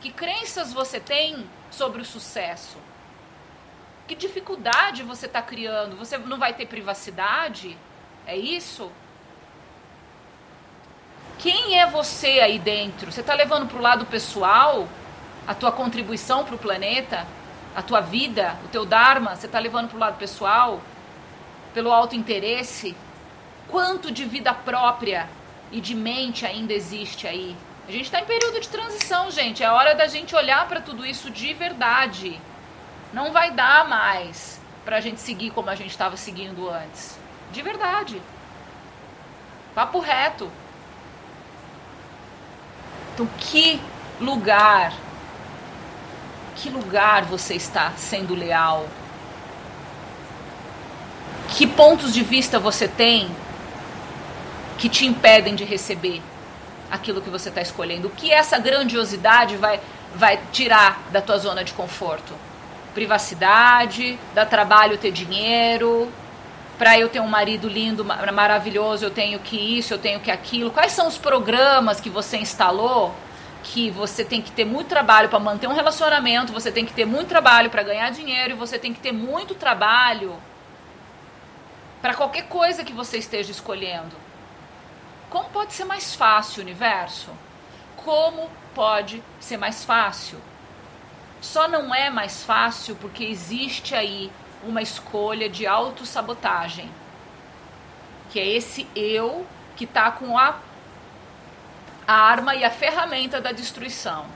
[0.00, 2.76] que crenças você tem sobre o sucesso?
[4.06, 5.96] Que dificuldade você está criando?
[5.96, 7.78] Você não vai ter privacidade?
[8.26, 8.90] É isso?
[11.38, 13.10] Quem é você aí dentro?
[13.10, 14.88] Você está levando para o lado pessoal
[15.46, 17.26] a tua contribuição para o planeta,
[17.74, 19.36] a tua vida, o teu dharma?
[19.36, 20.80] Você está levando para o lado pessoal,
[21.72, 22.96] pelo alto interesse?
[23.68, 25.28] Quanto de vida própria
[25.70, 27.56] e de mente ainda existe aí?
[27.88, 29.62] A gente está em período de transição, gente.
[29.62, 32.40] É hora da gente olhar para tudo isso de verdade.
[33.12, 37.18] Não vai dar mais para a gente seguir como a gente estava seguindo antes.
[37.50, 38.20] De verdade.
[39.74, 40.50] Papo reto.
[43.14, 43.80] Então, que
[44.20, 44.92] lugar,
[46.62, 48.86] que lugar você está sendo leal?
[51.48, 53.28] Que pontos de vista você tem
[54.78, 56.22] que te impedem de receber
[56.88, 58.06] aquilo que você está escolhendo?
[58.06, 59.80] O que essa grandiosidade vai,
[60.14, 62.32] vai tirar da tua zona de conforto?
[62.94, 66.08] Privacidade, dá trabalho ter dinheiro,
[66.78, 70.70] para eu ter um marido lindo, maravilhoso, eu tenho que isso, eu tenho que aquilo.
[70.70, 73.12] Quais são os programas que você instalou
[73.62, 77.04] que você tem que ter muito trabalho para manter um relacionamento, você tem que ter
[77.04, 80.36] muito trabalho para ganhar dinheiro e você tem que ter muito trabalho
[82.00, 84.16] para qualquer coisa que você esteja escolhendo.
[85.30, 87.30] Como pode ser mais fácil, universo?
[87.96, 90.38] Como pode ser mais fácil?
[91.40, 94.30] Só não é mais fácil porque existe aí
[94.64, 96.90] uma escolha de autossabotagem.
[98.30, 99.46] Que é esse eu
[99.76, 100.56] que está com a
[102.06, 104.26] a arma e a ferramenta da destruição.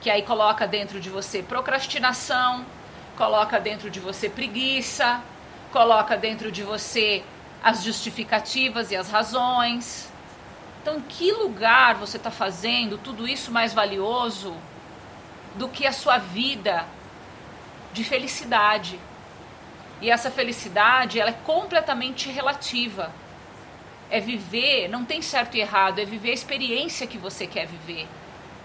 [0.00, 2.64] Que aí coloca dentro de você procrastinação,
[3.16, 5.20] coloca dentro de você preguiça,
[5.72, 7.24] coloca dentro de você
[7.62, 10.08] as justificativas e as razões.
[10.80, 14.56] Então, em que lugar você está fazendo tudo isso mais valioso
[15.56, 16.86] do que a sua vida
[17.92, 18.98] de felicidade?
[20.00, 23.10] E essa felicidade, ela é completamente relativa.
[24.10, 28.06] É viver, não tem certo e errado, é viver a experiência que você quer viver.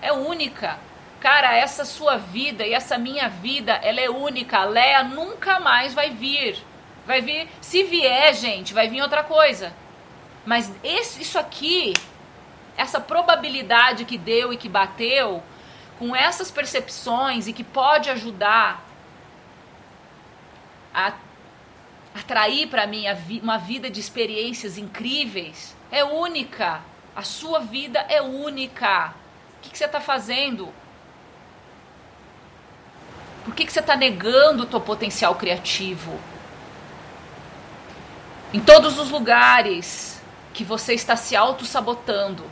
[0.02, 0.80] É única.
[1.20, 4.60] Cara, essa sua vida e essa minha vida, ela é única.
[4.60, 6.58] A Léa nunca mais vai vir.
[7.06, 9.74] Vai vir, se vier, gente, vai vir outra coisa.
[10.46, 11.94] Mas esse, isso aqui,
[12.78, 15.44] essa probabilidade que deu e que bateu,
[16.00, 18.86] com essas percepções e que pode ajudar
[20.94, 21.14] a
[22.14, 23.06] atrair para mim
[23.42, 26.82] uma vida de experiências incríveis, é única.
[27.16, 29.14] A sua vida é única.
[29.58, 30.74] O que, que você está fazendo?
[33.46, 36.20] Por que, que você está negando o teu potencial criativo?
[38.54, 40.22] Em todos os lugares
[40.54, 42.44] que você está se auto-sabotando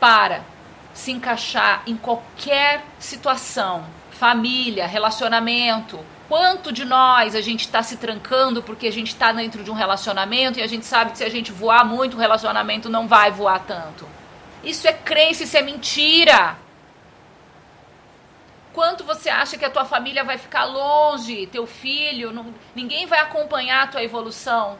[0.00, 0.44] para
[0.92, 8.62] se encaixar em qualquer situação, família, relacionamento, Quanto de nós a gente está se trancando
[8.62, 11.28] porque a gente está dentro de um relacionamento e a gente sabe que se a
[11.28, 14.08] gente voar muito, o relacionamento não vai voar tanto.
[14.64, 16.56] Isso é crença, isso é mentira.
[18.72, 23.20] Quanto você acha que a tua família vai ficar longe, teu filho, não, ninguém vai
[23.20, 24.78] acompanhar a tua evolução?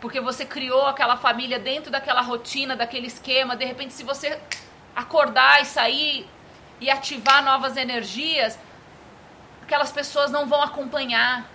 [0.00, 3.54] Porque você criou aquela família dentro daquela rotina, daquele esquema.
[3.54, 4.40] De repente, se você
[4.94, 6.28] acordar e sair
[6.80, 8.58] e ativar novas energias,
[9.68, 11.46] aquelas pessoas não vão acompanhar.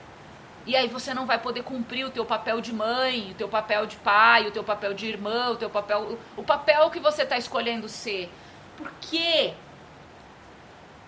[0.67, 3.87] E aí você não vai poder cumprir o teu papel de mãe, o teu papel
[3.87, 7.37] de pai, o teu papel de irmã, o teu papel, o papel que você está
[7.39, 8.31] escolhendo ser.
[8.77, 9.53] Por que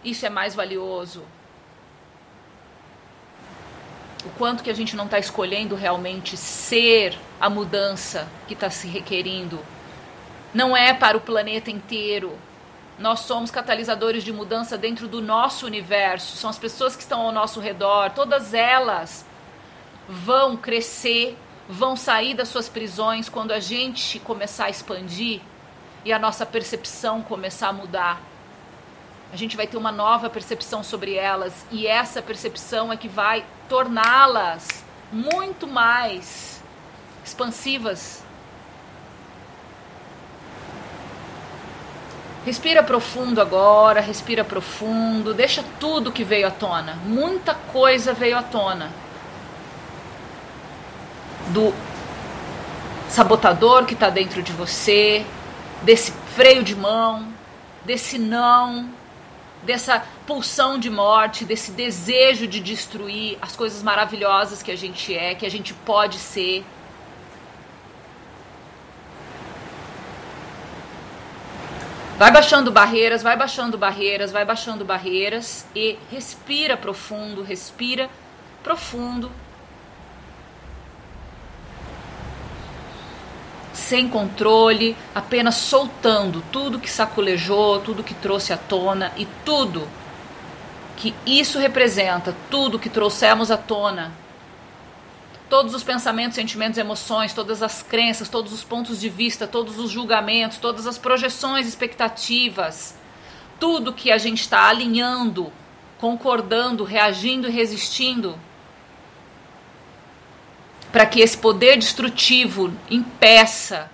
[0.04, 1.24] isso é mais valioso?
[4.26, 8.88] O quanto que a gente não está escolhendo realmente ser a mudança que está se
[8.88, 9.64] requerindo.
[10.52, 12.36] Não é para o planeta inteiro,
[12.98, 17.32] nós somos catalisadores de mudança dentro do nosso universo, são as pessoas que estão ao
[17.32, 19.26] nosso redor, todas elas
[20.08, 25.42] vão crescer, vão sair das suas prisões quando a gente começar a expandir
[26.06, 28.22] e a nossa percepção começar a mudar.
[29.34, 33.44] A gente vai ter uma nova percepção sobre elas e essa percepção é que vai
[33.68, 36.62] torná-las muito mais
[37.26, 38.25] expansivas
[42.46, 46.96] Respira profundo agora, respira profundo, deixa tudo que veio à tona.
[47.04, 48.92] Muita coisa veio à tona.
[51.48, 51.74] Do
[53.10, 55.26] sabotador que está dentro de você,
[55.82, 57.28] desse freio de mão,
[57.84, 58.90] desse não,
[59.64, 65.34] dessa pulsão de morte, desse desejo de destruir as coisas maravilhosas que a gente é,
[65.34, 66.64] que a gente pode ser.
[72.18, 78.10] Vai baixando barreiras, vai baixando barreiras, vai baixando barreiras e respira profundo, respira
[78.64, 79.30] profundo.
[83.74, 89.86] Sem controle, apenas soltando tudo que sacolejou, tudo que trouxe à tona e tudo
[90.96, 94.14] que isso representa, tudo que trouxemos à tona
[95.50, 99.92] todos os pensamentos, sentimentos, emoções, todas as crenças, todos os pontos de vista, todos os
[99.92, 102.96] julgamentos, todas as projeções, expectativas,
[103.60, 105.52] tudo que a gente está alinhando,
[106.00, 108.38] concordando, reagindo e resistindo,
[110.92, 113.92] para que esse poder destrutivo impeça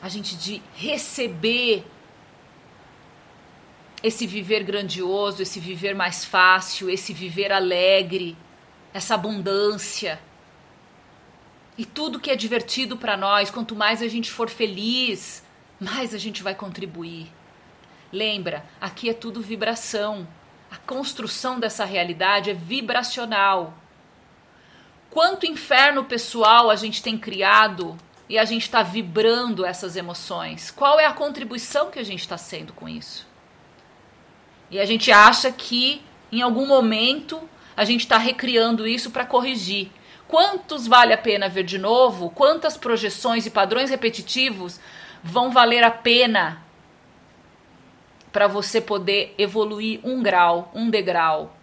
[0.00, 1.86] a gente de receber
[4.02, 8.36] esse viver grandioso, esse viver mais fácil, esse viver alegre,
[8.94, 10.20] essa abundância.
[11.76, 15.42] E tudo que é divertido para nós, quanto mais a gente for feliz,
[15.80, 17.26] mais a gente vai contribuir.
[18.12, 20.26] Lembra, aqui é tudo vibração.
[20.70, 23.74] A construção dessa realidade é vibracional.
[25.10, 27.96] Quanto inferno pessoal a gente tem criado
[28.28, 30.70] e a gente está vibrando essas emoções?
[30.70, 33.26] Qual é a contribuição que a gente está sendo com isso?
[34.70, 39.90] E a gente acha que em algum momento a gente está recriando isso para corrigir.
[40.26, 42.30] Quantos vale a pena ver de novo?
[42.30, 44.80] Quantas projeções e padrões repetitivos
[45.22, 46.62] vão valer a pena
[48.32, 51.56] para você poder evoluir um grau, um degrau?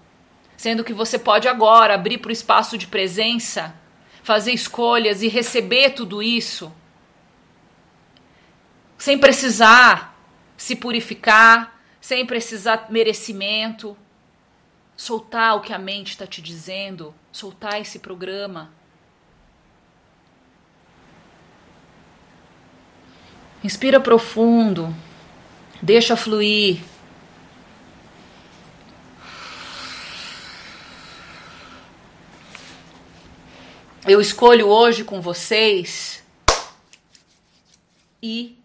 [0.56, 3.76] Sendo que você pode agora abrir para o espaço de presença,
[4.22, 6.72] fazer escolhas e receber tudo isso
[9.02, 10.12] sem precisar
[10.56, 13.98] se purificar, sem precisar merecimento.
[15.02, 18.72] Soltar o que a mente está te dizendo, soltar esse programa.
[23.64, 24.96] Inspira profundo,
[25.82, 26.84] deixa fluir.
[34.08, 36.24] Eu escolho hoje com vocês
[38.22, 38.56] e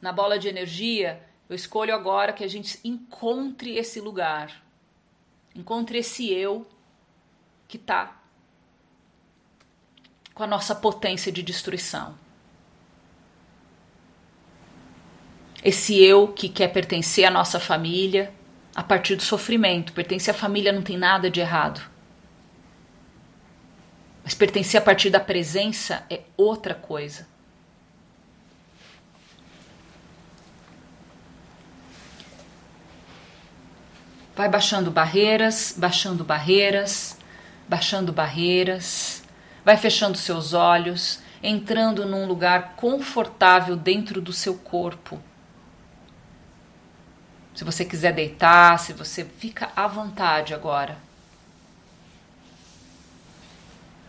[0.00, 4.60] na bola de energia eu escolho agora que a gente encontre esse lugar,
[5.54, 6.66] encontre esse eu
[7.68, 8.20] que está
[10.34, 12.16] com a nossa potência de destruição.
[15.62, 18.32] Esse eu que quer pertencer à nossa família
[18.74, 19.92] a partir do sofrimento.
[19.92, 21.80] Pertencer à família não tem nada de errado.
[24.24, 27.28] Mas pertencer a partir da presença é outra coisa.
[34.34, 37.18] Vai baixando barreiras, baixando barreiras,
[37.68, 39.22] baixando barreiras.
[39.64, 45.20] Vai fechando seus olhos, entrando num lugar confortável dentro do seu corpo.
[47.54, 50.96] Se você quiser deitar, se você fica à vontade agora.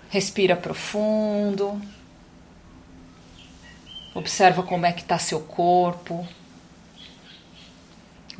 [0.09, 1.81] Respira profundo.
[4.15, 6.25] Observa como é que está seu corpo.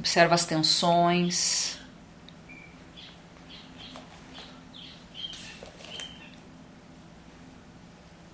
[0.04, 1.80] Observa as tensões.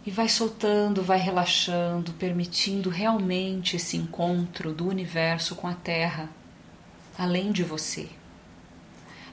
[0.04, 6.28] E vai soltando, vai relaxando, permitindo realmente esse encontro do universo com a Terra,
[7.16, 8.10] além de você.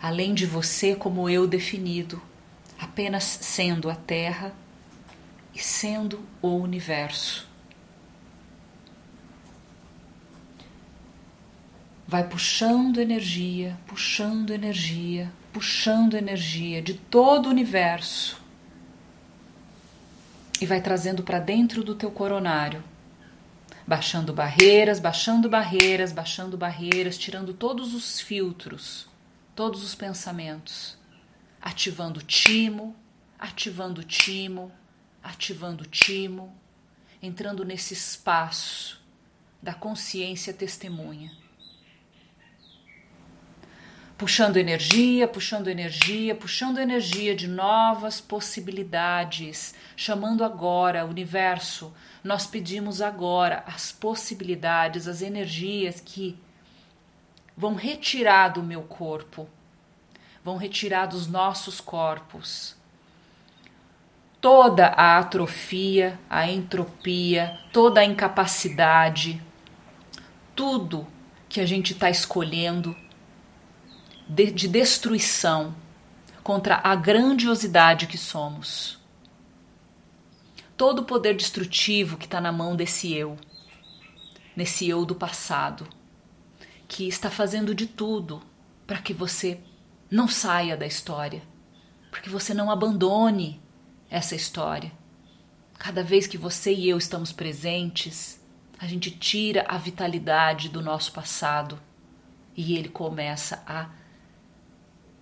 [0.03, 2.20] Além de você como eu definido,
[2.78, 4.53] apenas sendo a Terra
[5.55, 7.49] e sendo o universo.
[12.07, 18.41] Vai puxando energia, puxando energia, puxando energia de todo o universo.
[20.61, 22.83] E vai trazendo para dentro do teu coronário,
[23.87, 29.09] baixando barreiras, baixando barreiras, baixando barreiras, tirando todos os filtros,
[29.55, 30.97] todos os pensamentos,
[31.61, 32.95] ativando o timo,
[33.39, 34.71] ativando o timo,
[35.23, 36.55] ativando o timo,
[37.21, 39.05] entrando nesse espaço
[39.61, 41.45] da consciência testemunha
[44.17, 51.95] puxando energia, puxando energia, puxando energia de novas possibilidades, chamando agora o universo.
[52.25, 56.39] Nós pedimos agora as possibilidades, as energias que
[57.57, 59.49] vão retirar do meu corpo,
[60.43, 62.77] vão retirar dos nossos corpos
[64.41, 69.43] toda a atrofia, a entropia, toda a incapacidade,
[70.55, 71.05] tudo
[71.49, 72.97] que a gente está escolhendo
[74.29, 75.74] de, de destruição
[76.43, 78.99] contra a grandiosidade que somos.
[80.77, 83.39] Todo o poder destrutivo que está na mão desse eu,
[84.55, 85.89] nesse eu do passado,
[86.87, 88.43] que está fazendo de tudo
[88.87, 89.59] para que você
[90.11, 91.43] não saia da história,
[92.11, 93.61] para que você não abandone
[94.09, 94.93] essa história.
[95.79, 98.41] Cada vez que você e eu estamos presentes,
[98.79, 101.81] a gente tira a vitalidade do nosso passado
[102.57, 103.89] e ele começa a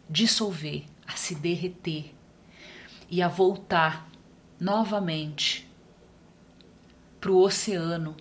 [0.08, 2.14] dissolver, a se derreter
[3.10, 4.08] e a voltar
[4.58, 5.68] novamente
[7.20, 8.16] para o oceano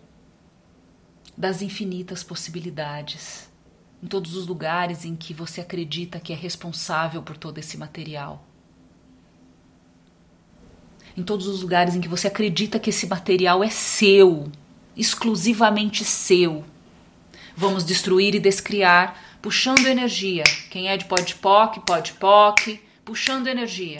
[1.37, 3.49] das infinitas possibilidades,
[4.01, 8.45] em todos os lugares em que você acredita que é responsável por todo esse material.
[11.15, 14.51] Em todos os lugares em que você acredita que esse material é seu,
[14.95, 16.63] exclusivamente seu.
[17.55, 20.45] Vamos destruir e descriar, puxando energia.
[20.71, 23.97] Quem é de pode poc, pode poc, puxando energia.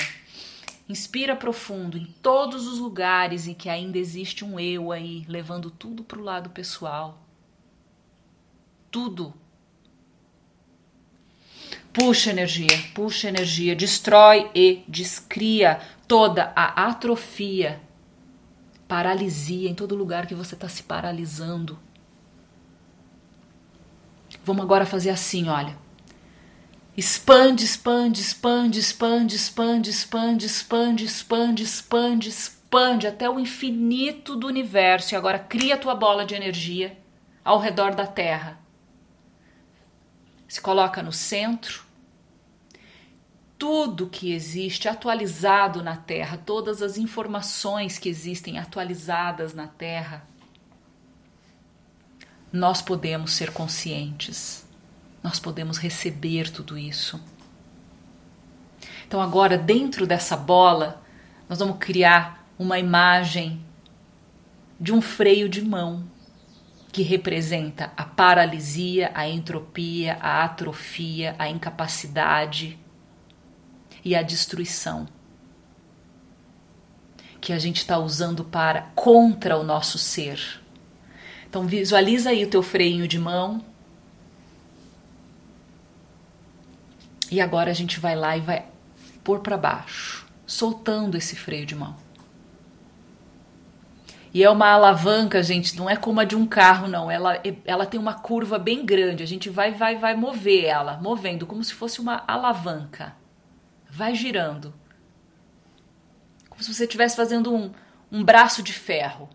[0.88, 6.02] Inspira profundo em todos os lugares em que ainda existe um eu aí, levando tudo
[6.02, 7.22] para o lado pessoal.
[8.90, 9.34] Tudo.
[11.92, 17.82] Puxa energia, puxa energia, destrói e descria toda a atrofia,
[18.88, 21.78] paralisia em todo lugar que você está se paralisando.
[24.44, 25.78] Vamos agora fazer assim, olha.
[26.96, 35.14] Expande, expande, expande, expande, expande, expande, expande, expande, expande, expande até o infinito do universo.
[35.14, 36.96] E agora cria a tua bola de energia
[37.44, 38.60] ao redor da Terra.
[40.48, 41.84] Se coloca no centro.
[43.58, 50.28] Tudo que existe atualizado na Terra, todas as informações que existem atualizadas na Terra,
[52.54, 54.64] nós podemos ser conscientes
[55.24, 57.20] nós podemos receber tudo isso.
[59.08, 61.02] Então, agora, dentro dessa bola,
[61.48, 63.64] nós vamos criar uma imagem
[64.78, 66.04] de um freio de mão
[66.92, 72.78] que representa a paralisia, a entropia, a atrofia, a incapacidade
[74.04, 75.08] e a destruição
[77.40, 80.63] que a gente está usando para contra o nosso ser.
[81.54, 83.64] Então visualiza aí o teu freio de mão
[87.30, 88.66] E agora a gente vai lá e vai
[89.24, 91.96] pôr para baixo, soltando esse freio de mão.
[94.34, 97.10] E é uma alavanca, gente, não é como a de um carro, não.
[97.10, 99.22] Ela, ela tem uma curva bem grande.
[99.22, 103.16] A gente vai, vai, vai mover ela, movendo, como se fosse uma alavanca.
[103.88, 104.74] Vai girando.
[106.50, 107.72] Como se você estivesse fazendo um,
[108.12, 109.30] um braço de ferro.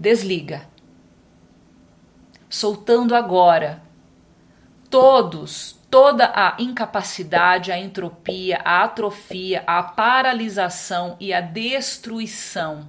[0.00, 0.66] Desliga.
[2.48, 3.82] Soltando agora
[4.88, 12.88] todos, toda a incapacidade, a entropia, a atrofia, a paralisação e a destruição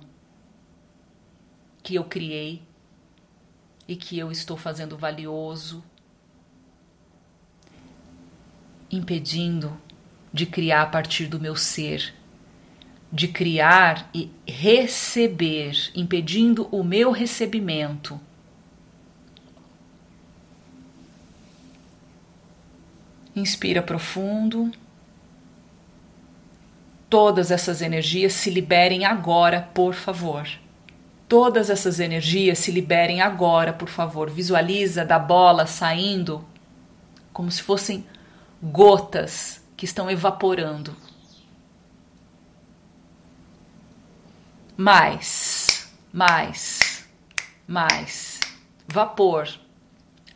[1.83, 2.63] que eu criei
[3.85, 5.83] e que eu estou fazendo valioso,
[8.89, 9.77] impedindo
[10.31, 12.15] de criar a partir do meu ser,
[13.11, 18.19] de criar e receber, impedindo o meu recebimento
[23.35, 24.71] Inspira profundo.
[27.09, 30.47] Todas essas energias se liberem agora, por favor.
[31.27, 34.29] Todas essas energias se liberem agora, por favor.
[34.29, 36.45] Visualiza da bola saindo
[37.31, 38.05] como se fossem
[38.61, 40.93] gotas que estão evaporando.
[44.83, 47.07] Mais, mais,
[47.67, 48.39] mais.
[48.87, 49.47] Vapor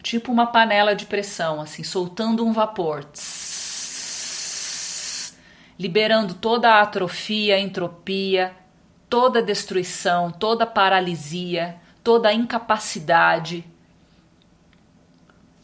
[0.03, 3.03] tipo uma panela de pressão, assim, soltando um vapor.
[3.05, 4.05] Tss,
[5.79, 8.55] liberando toda a atrofia, a entropia,
[9.09, 13.65] toda a destruição, toda a paralisia, toda a incapacidade.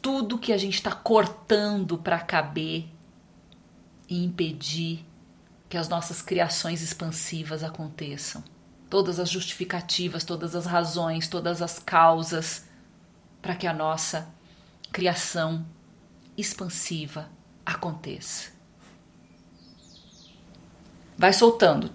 [0.01, 2.87] Tudo que a gente está cortando para caber
[4.09, 5.05] e impedir
[5.69, 8.43] que as nossas criações expansivas aconteçam.
[8.91, 12.65] Todas as justificativas, todas as razões, todas as causas
[13.41, 14.27] para que a nossa
[14.91, 15.65] criação
[16.37, 17.29] expansiva
[17.65, 18.51] aconteça.
[21.17, 21.89] Vai soltando.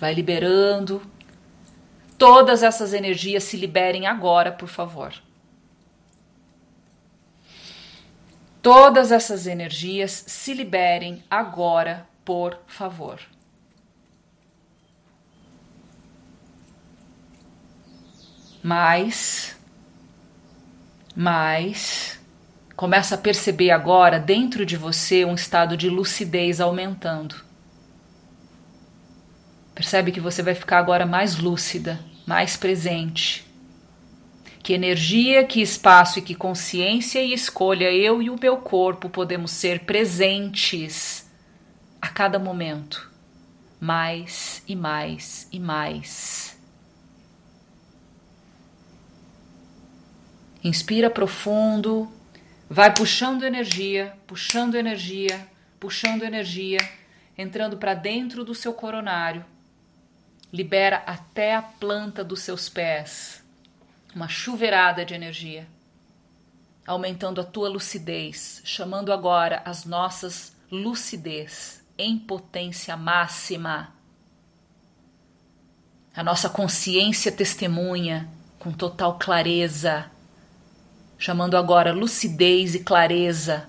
[0.00, 1.00] Vai liberando.
[2.18, 5.14] Todas essas energias se liberem agora, por favor.
[8.62, 13.18] Todas essas energias se liberem agora, por favor.
[18.62, 19.56] mais,
[21.16, 22.20] mais.
[22.76, 27.36] Começa a perceber agora dentro de você um estado de lucidez aumentando.
[29.74, 33.44] Percebe que você vai ficar agora mais lúcida, mais presente.
[34.62, 39.50] Que energia, que espaço e que consciência e escolha eu e o meu corpo podemos
[39.50, 41.28] ser presentes
[42.00, 43.10] a cada momento,
[43.80, 46.56] mais e mais e mais.
[50.62, 52.08] Inspira profundo,
[52.70, 55.44] vai puxando energia, puxando energia,
[55.80, 56.78] puxando energia,
[57.36, 59.44] entrando para dentro do seu coronário.
[60.52, 63.41] Libera até a planta dos seus pés.
[64.14, 65.66] Uma chuveirada de energia.
[66.86, 73.94] Aumentando a tua lucidez, chamando agora as nossas lucidez em potência máxima.
[76.14, 80.10] A nossa consciência testemunha com total clareza,
[81.18, 83.68] chamando agora lucidez e clareza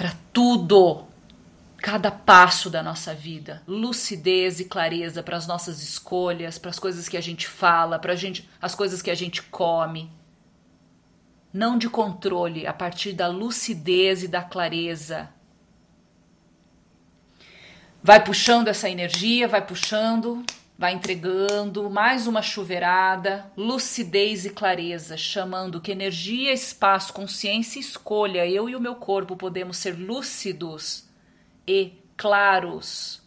[0.00, 1.04] para tudo,
[1.80, 7.08] cada passo da nossa vida, lucidez e clareza para as nossas escolhas, para as coisas
[7.08, 10.12] que a gente fala, para gente, as coisas que a gente come.
[11.52, 15.30] Não de controle, a partir da lucidez e da clareza.
[18.02, 20.44] Vai puxando essa energia, vai puxando,
[20.78, 21.90] vai entregando.
[21.90, 28.76] Mais uma chuveirada, lucidez e clareza, chamando que energia, espaço, consciência e escolha, eu e
[28.76, 31.09] o meu corpo podemos ser lúcidos
[31.66, 33.22] e claros.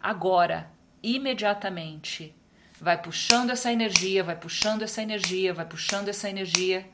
[0.00, 0.70] Agora,
[1.02, 2.34] imediatamente.
[2.80, 6.88] Vai puxando essa energia, vai puxando essa energia, vai puxando essa energia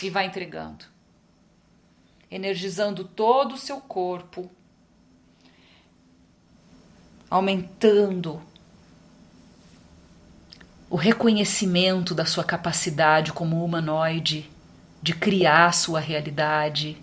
[0.00, 0.84] e vai entregando.
[2.30, 4.48] Energizando todo o seu corpo,
[7.28, 8.40] aumentando
[10.88, 14.48] o reconhecimento da sua capacidade como humanoide
[15.02, 16.96] de criar sua realidade.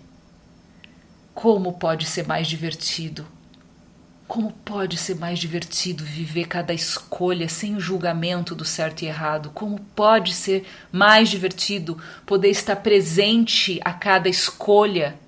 [1.34, 3.26] Como pode ser mais divertido?
[4.28, 9.50] Como pode ser mais divertido viver cada escolha sem o julgamento do certo e errado?
[9.50, 15.18] Como pode ser mais divertido poder estar presente a cada escolha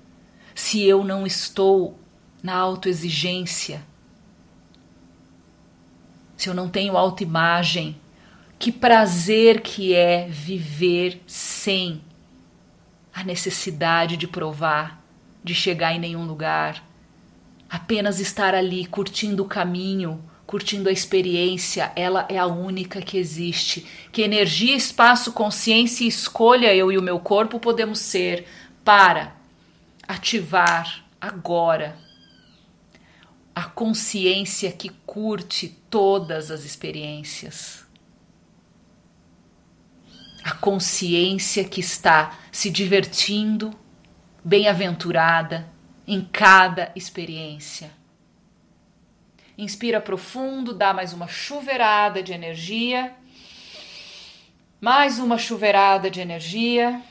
[0.55, 1.99] se eu não estou
[2.41, 3.83] na autoexigência?
[6.37, 7.95] se eu não tenho autoimagem,
[8.59, 12.01] que prazer que é viver sem
[13.13, 15.03] a necessidade de provar,
[15.45, 16.83] de chegar em nenhum lugar,
[17.69, 23.85] apenas estar ali curtindo o caminho, curtindo a experiência, ela é a única que existe.
[24.11, 28.47] Que energia, espaço, consciência e escolha eu e o meu corpo podemos ser
[28.83, 29.35] para
[30.07, 31.95] ativar agora
[33.53, 37.85] a consciência que curte todas as experiências.
[40.43, 43.73] A consciência que está se divertindo,
[44.45, 45.67] bem-aventurada
[46.07, 47.89] em cada experiência.
[49.57, 53.11] Inspira profundo, dá mais uma chuveirada de energia.
[54.79, 57.01] Mais uma chuveirada de energia.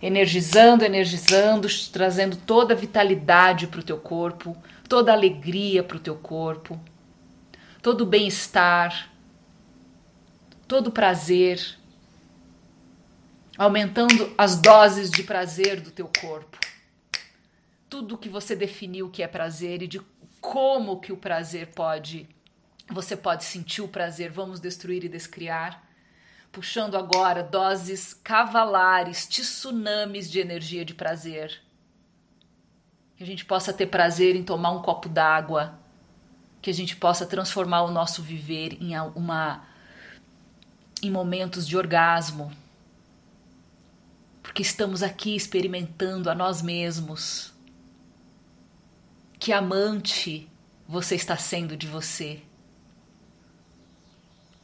[0.00, 4.56] energizando, energizando, trazendo toda a vitalidade para o teu corpo,
[4.88, 6.80] toda a alegria para o teu corpo,
[7.82, 9.10] todo o bem-estar,
[10.68, 11.76] todo o prazer,
[13.58, 16.58] aumentando as doses de prazer do teu corpo.
[17.90, 20.00] Tudo que você definiu que é prazer e de
[20.40, 22.28] como que o prazer pode,
[22.88, 25.88] você pode sentir o prazer, vamos destruir e descriar
[26.52, 31.60] puxando agora doses cavalares, tsunamis de energia de prazer.
[33.16, 35.78] Que a gente possa ter prazer em tomar um copo d'água,
[36.62, 39.64] que a gente possa transformar o nosso viver em uma
[41.00, 42.50] em momentos de orgasmo.
[44.58, 47.52] Porque estamos aqui experimentando a nós mesmos.
[49.38, 50.48] Que amante
[50.88, 52.42] você está sendo de você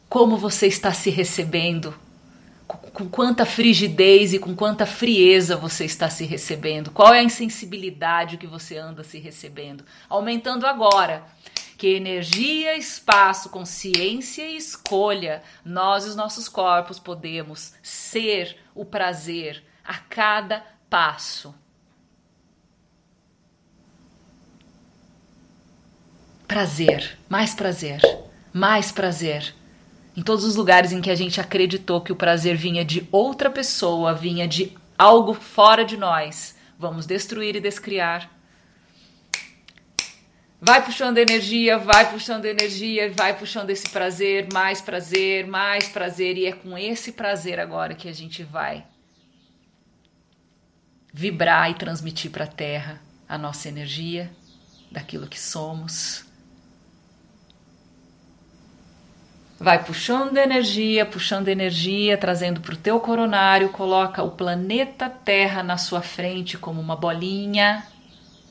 [0.08, 1.94] como você está se recebendo,
[2.66, 8.36] com quanta frigidez e com quanta frieza você está se recebendo, qual é a insensibilidade
[8.36, 11.24] que você anda se recebendo, aumentando agora.
[11.78, 19.62] Que energia, espaço, consciência e escolha, nós e os nossos corpos podemos ser o prazer
[19.84, 21.54] a cada passo.
[26.46, 28.00] Prazer, mais prazer,
[28.52, 29.54] mais prazer
[30.16, 33.50] em todos os lugares em que a gente acreditou que o prazer vinha de outra
[33.50, 38.30] pessoa, vinha de algo fora de nós, vamos destruir e descriar.
[40.60, 46.46] Vai puxando energia, vai puxando energia, vai puxando esse prazer, mais prazer, mais prazer, e
[46.46, 48.84] é com esse prazer agora que a gente vai
[51.14, 54.30] vibrar e transmitir para a Terra a nossa energia
[54.90, 56.26] daquilo que somos
[59.58, 65.78] Vai puxando energia, puxando energia, trazendo para o teu coronário, coloca o planeta Terra na
[65.78, 67.86] sua frente como uma bolinha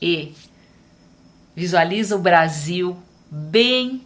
[0.00, 0.34] e
[1.54, 2.96] visualiza o Brasil
[3.30, 4.02] bem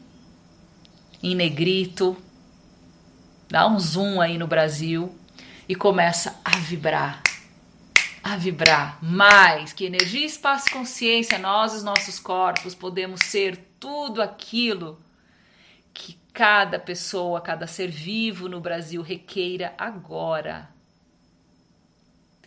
[1.23, 2.17] em negrito.
[3.49, 5.17] Dá um zoom aí no Brasil
[5.69, 7.28] e começa a vibrar.
[8.29, 15.01] A vibrar mais que energia, espaço, consciência, nós, os nossos corpos, podemos ser tudo aquilo
[15.95, 20.69] que cada pessoa, cada ser vivo no Brasil requeira agora.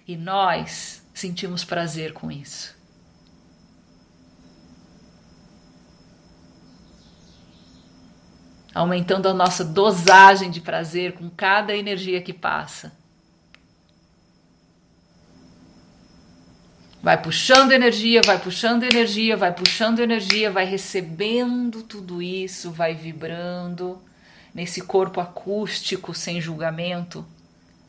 [0.08, 2.78] E nós sentimos prazer com isso.
[8.72, 13.01] Aumentando a nossa dosagem de prazer com cada energia que passa.
[17.02, 23.99] Vai puxando energia, vai puxando energia, vai puxando energia, vai recebendo tudo isso, vai vibrando
[24.54, 27.26] nesse corpo acústico sem julgamento,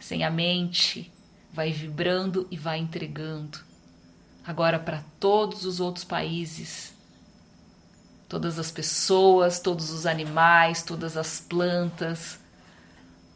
[0.01, 1.13] sem a mente,
[1.53, 3.59] vai vibrando e vai entregando.
[4.47, 6.95] Agora para todos os outros países,
[8.27, 12.39] todas as pessoas, todos os animais, todas as plantas,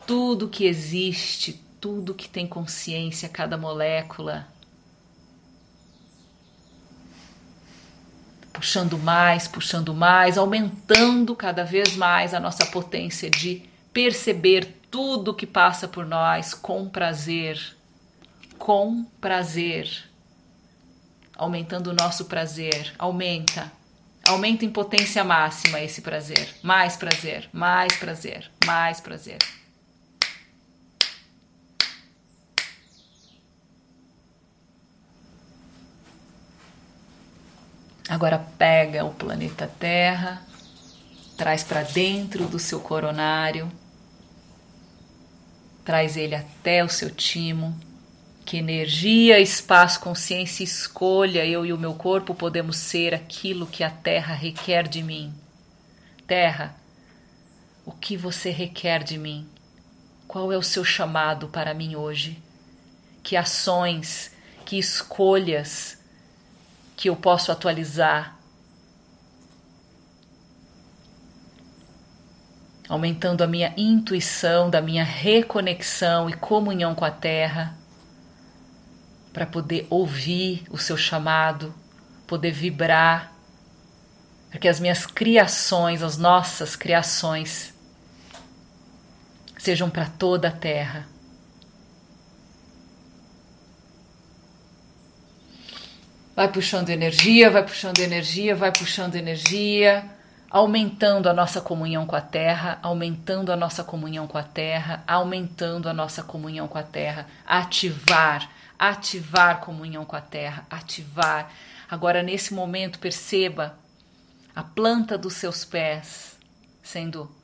[0.07, 4.56] tudo que existe, tudo que tem consciência, cada molécula
[8.57, 15.47] puxando mais, puxando mais, aumentando cada vez mais a nossa potência de perceber tudo que
[15.47, 17.61] passa por nós com prazer,
[18.59, 19.89] com prazer,
[21.37, 23.71] aumentando o nosso prazer, aumenta,
[24.27, 29.39] aumenta em potência máxima esse prazer, mais prazer, mais prazer, mais prazer.
[38.09, 40.41] Agora pega o planeta Terra,
[41.37, 43.71] traz para dentro do seu coronário,
[45.85, 47.79] traz ele até o seu timo.
[48.45, 53.91] Que energia, espaço, consciência, escolha, eu e o meu corpo podemos ser aquilo que a
[53.91, 55.35] Terra requer de mim.
[56.29, 56.77] Terra,
[57.85, 59.49] o que você requer de mim?
[60.29, 62.41] Qual é o seu chamado para mim hoje?
[63.23, 64.31] Que ações,
[64.65, 65.96] que escolhas,
[66.97, 68.37] que eu posso atualizar,
[72.89, 77.77] aumentando a minha intuição, da minha reconexão e comunhão com a Terra,
[79.33, 81.75] para poder ouvir o seu chamado,
[82.27, 83.33] poder vibrar,
[84.49, 87.75] para que as minhas criações, as nossas criações,
[89.59, 91.07] sejam para toda a Terra.
[96.37, 100.05] Vai puxando energia, vai puxando energia, vai puxando energia,
[100.51, 105.89] aumentando a nossa comunhão com a terra, aumentando a nossa comunhão com a terra, aumentando
[105.89, 107.27] a nossa comunhão com a terra.
[107.47, 111.51] Ativar, ativar comunhão com a terra, ativar.
[111.91, 113.75] Agora, nesse momento, perceba
[114.55, 116.39] a planta dos seus pés
[116.83, 117.35] sendo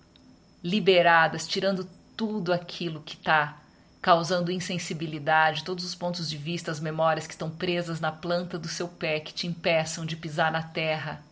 [0.62, 3.61] liberadas, tirando tudo aquilo que está
[4.02, 8.66] causando insensibilidade, todos os pontos de vista, as memórias que estão presas na planta do
[8.66, 11.24] seu pé, que te impeçam de pisar na terra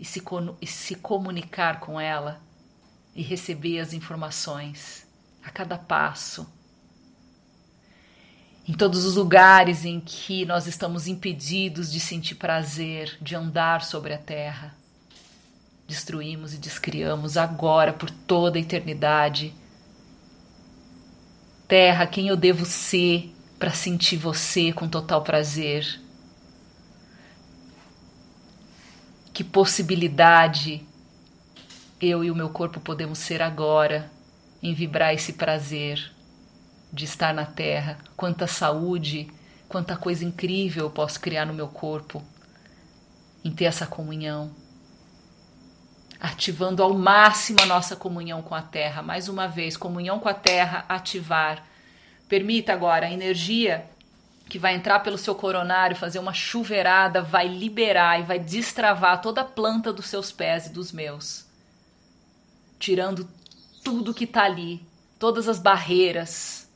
[0.00, 0.20] e se,
[0.60, 2.40] e se comunicar com ela
[3.14, 5.06] e receber as informações
[5.44, 6.44] a cada passo.
[8.66, 14.12] Em todos os lugares em que nós estamos impedidos de sentir prazer, de andar sobre
[14.12, 14.74] a terra,
[15.86, 19.54] destruímos e descriamos agora por toda a eternidade
[21.72, 25.98] terra quem eu devo ser para sentir você com total prazer.
[29.32, 30.86] Que possibilidade
[31.98, 34.10] eu e o meu corpo podemos ser agora
[34.62, 36.12] em vibrar esse prazer
[36.92, 37.96] de estar na terra.
[38.14, 39.30] Quanta saúde,
[39.66, 42.22] quanta coisa incrível eu posso criar no meu corpo
[43.42, 44.50] em ter essa comunhão.
[46.22, 49.02] Ativando ao máximo a nossa comunhão com a terra.
[49.02, 51.64] Mais uma vez, comunhão com a terra, ativar
[52.32, 53.84] Permita agora a energia
[54.48, 59.42] que vai entrar pelo seu coronário, fazer uma chuveirada, vai liberar e vai destravar toda
[59.42, 61.44] a planta dos seus pés e dos meus,
[62.78, 63.28] tirando
[63.84, 64.80] tudo que está ali,
[65.18, 66.66] todas as barreiras,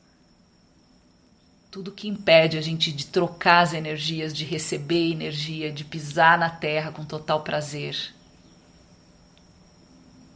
[1.71, 6.51] tudo que impede a gente de trocar as energias, de receber energia, de pisar na
[6.51, 8.13] terra com total prazer.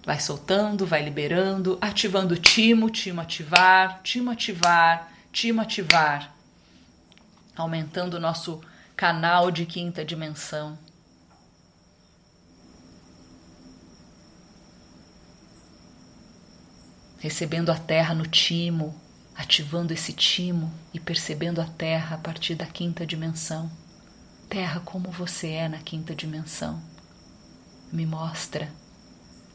[0.04, 6.36] Vai soltando, vai liberando, ativando o timo, timo ativar, timo ativar, timo ativar,
[7.56, 8.62] aumentando o nosso
[8.95, 10.78] canal de quinta dimensão.
[17.20, 18.99] Recebendo a terra no timo,
[19.36, 23.72] ativando esse timo e percebendo a terra a partir da quinta dimensão.
[24.49, 26.82] Terra, como você é na quinta dimensão.
[27.91, 28.72] Me mostra,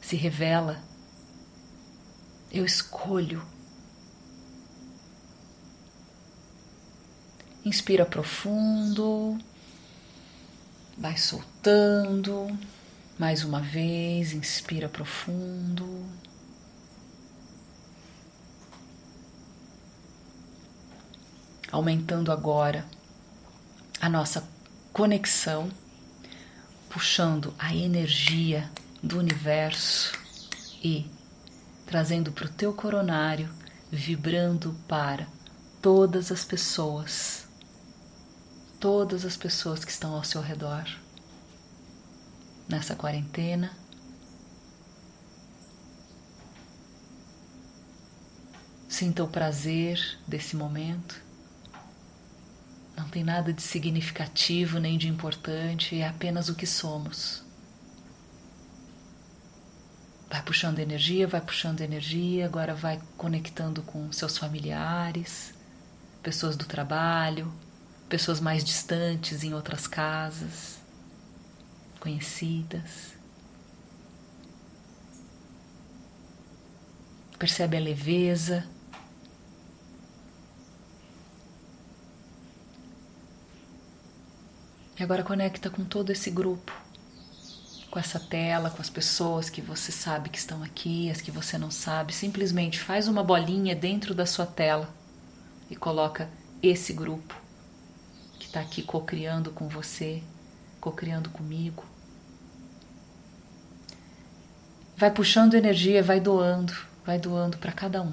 [0.06, 0.80] se revela.
[2.52, 3.42] Eu escolho
[7.64, 9.36] Inspira profundo,
[10.96, 12.56] vai soltando.
[13.18, 16.06] Mais uma vez, inspira profundo.
[21.72, 22.86] aumentando agora
[24.00, 24.48] a nossa
[24.92, 25.68] conexão,
[26.88, 28.70] puxando a energia
[29.02, 30.12] do universo
[30.82, 31.10] e
[31.86, 33.48] trazendo para o teu coronário,
[33.90, 35.26] vibrando para
[35.80, 37.46] todas as pessoas,
[38.80, 40.84] todas as pessoas que estão ao seu redor
[42.68, 43.70] nessa quarentena.
[48.88, 51.22] Sinta o prazer desse momento.
[52.96, 57.45] Não tem nada de significativo nem de importante, é apenas o que somos.
[60.28, 65.54] Vai puxando energia, vai puxando energia, agora vai conectando com seus familiares,
[66.22, 67.52] pessoas do trabalho,
[68.08, 70.78] pessoas mais distantes em outras casas,
[72.00, 73.14] conhecidas.
[77.38, 78.66] Percebe a leveza
[84.98, 86.72] E agora conecta com todo esse grupo,
[87.96, 91.56] com essa tela, com as pessoas que você sabe que estão aqui, as que você
[91.56, 92.12] não sabe.
[92.12, 94.94] Simplesmente faz uma bolinha dentro da sua tela
[95.70, 96.28] e coloca
[96.62, 97.34] esse grupo
[98.38, 100.22] que está aqui co-criando com você,
[100.78, 101.86] co-criando comigo.
[104.94, 108.12] Vai puxando energia, vai doando, vai doando para cada um.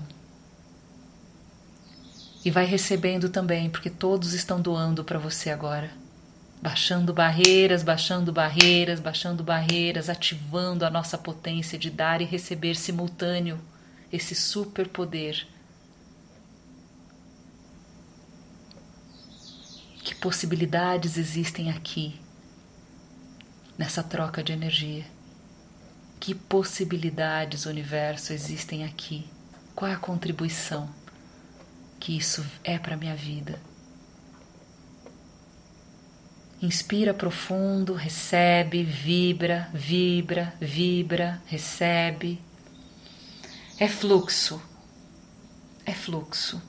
[2.46, 6.03] E vai recebendo também, porque todos estão doando para você agora
[6.64, 13.60] baixando barreiras, baixando barreiras, baixando barreiras, ativando a nossa potência de dar e receber simultâneo
[14.10, 15.46] esse superpoder.
[20.06, 22.18] Que possibilidades existem aqui
[23.78, 25.06] nessa troca de energia?
[26.18, 29.30] Que possibilidades, universo, existem aqui?
[29.76, 30.90] Qual é a contribuição
[32.00, 33.60] que isso é para minha vida?
[36.64, 42.42] Inspira profundo, recebe, vibra, vibra, vibra, recebe.
[43.78, 44.62] É fluxo.
[45.86, 46.62] É fluxo.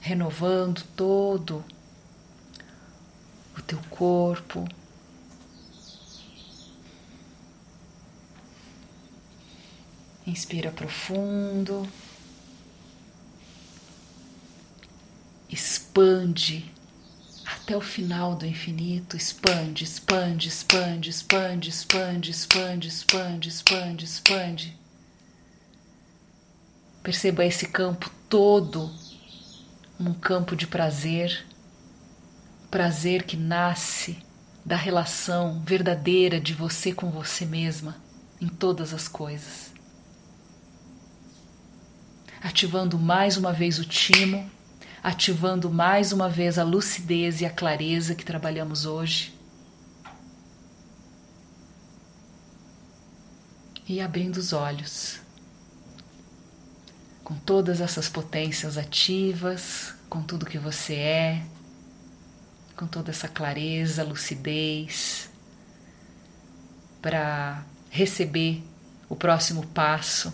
[0.00, 1.64] Renovando todo
[3.56, 4.66] o teu corpo.
[10.26, 11.88] Inspira profundo.
[15.48, 16.76] Expande
[17.68, 24.78] até o final do infinito, expande, expande, expande, expande, expande, expande, expande, expande, expande.
[27.02, 28.90] Perceba esse campo todo,
[30.00, 31.44] um campo de prazer,
[32.70, 34.16] prazer que nasce
[34.64, 37.96] da relação verdadeira de você com você mesma
[38.40, 39.74] em todas as coisas.
[42.40, 44.50] Ativando mais uma vez o timo
[45.08, 49.34] ativando mais uma vez a lucidez e a clareza que trabalhamos hoje.
[53.86, 55.18] E abrindo os olhos,
[57.24, 61.42] com todas essas potências ativas, com tudo que você é,
[62.76, 65.30] com toda essa clareza, lucidez,
[67.00, 68.62] para receber
[69.08, 70.30] o próximo passo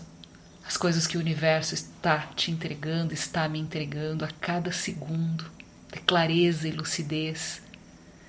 [0.67, 5.45] as coisas que o universo está te entregando, está me entregando a cada segundo,
[5.93, 7.61] de clareza e lucidez,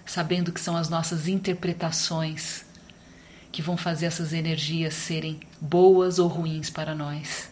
[0.05, 2.65] sabendo que são as nossas interpretações
[3.51, 7.51] que vão fazer essas energias serem boas ou ruins para nós.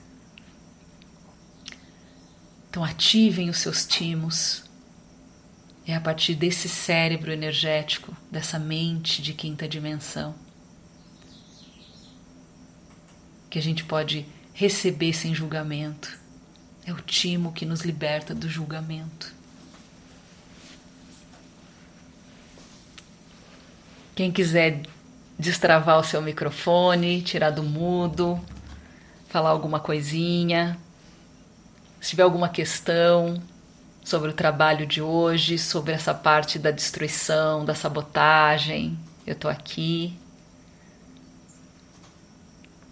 [2.69, 4.65] Então, ativem os seus timos.
[5.87, 10.35] É a partir desse cérebro energético, dessa mente de quinta dimensão,
[13.49, 16.17] que a gente pode receber sem julgamento.
[16.87, 19.35] É o timo que nos liberta do julgamento.
[24.15, 24.83] Quem quiser
[25.37, 28.41] destravar o seu microfone, tirar do mudo,
[29.29, 30.79] falar alguma coisinha,
[32.01, 33.43] se tiver alguma questão
[34.05, 38.97] sobre o trabalho de hoje, sobre essa parte da destruição, da sabotagem,
[39.27, 40.17] eu estou aqui.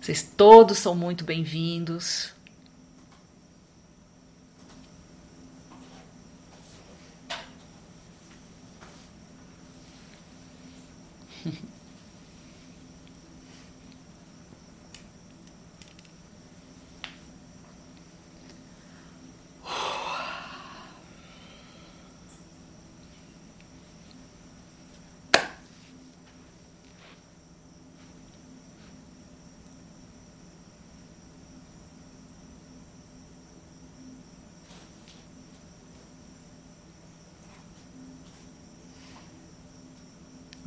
[0.03, 2.35] Vocês todos são muito bem-vindos.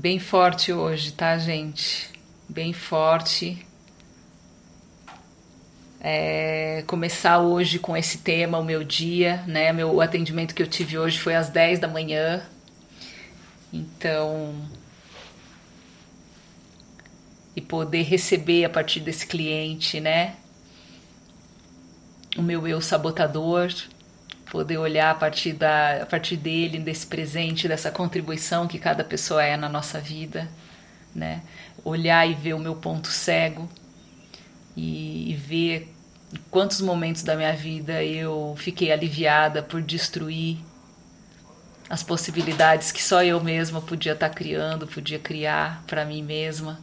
[0.05, 2.11] Bem forte hoje, tá, gente?
[2.47, 3.65] Bem forte.
[5.99, 9.73] É, começar hoje com esse tema, o meu dia, né?
[9.73, 12.45] Meu, o atendimento que eu tive hoje foi às 10 da manhã.
[13.73, 14.53] Então.
[17.55, 20.35] E poder receber a partir desse cliente, né?
[22.37, 23.73] O meu eu sabotador,
[24.51, 29.43] poder olhar a partir, da, a partir dele, desse presente, dessa contribuição que cada pessoa
[29.43, 30.47] é na nossa vida,
[31.13, 31.41] né?
[31.83, 33.69] Olhar e ver o meu ponto cego
[34.75, 35.93] e, e ver
[36.49, 40.57] quantos momentos da minha vida eu fiquei aliviada por destruir
[41.89, 46.79] as possibilidades que só eu mesma podia estar criando, podia criar para mim mesma,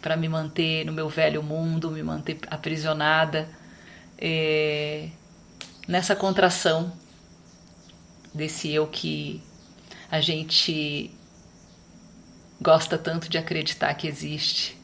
[0.00, 3.48] para me manter no meu velho mundo, me manter aprisionada
[4.18, 5.08] é,
[5.88, 6.92] nessa contração
[8.34, 9.40] desse eu que
[10.10, 11.10] a gente
[12.60, 14.76] gosta tanto de acreditar que existe.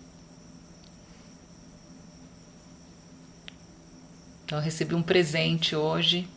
[4.44, 6.28] Então eu recebi um presente hoje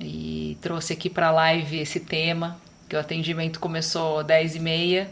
[0.00, 5.06] e trouxe aqui para a live esse tema, que o atendimento começou às 10 e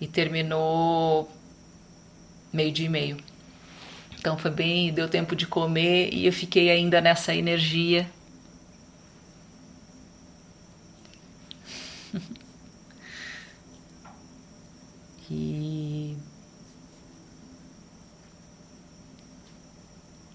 [0.00, 1.30] e terminou
[2.52, 3.16] meio dia e meio.
[4.18, 8.08] Então foi bem, deu tempo de comer e eu fiquei ainda nessa energia
[15.30, 16.16] e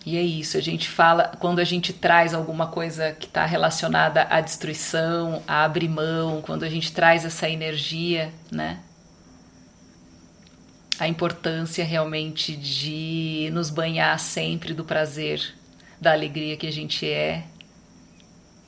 [0.06, 4.28] E é isso, a gente fala, quando a gente traz alguma coisa que está relacionada
[4.30, 8.80] à destruição, a abrir mão, quando a gente traz essa energia, né?
[11.00, 15.56] A importância realmente de nos banhar sempre do prazer,
[16.02, 17.46] da alegria que a gente é,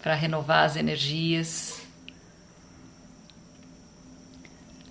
[0.01, 1.84] para renovar as energias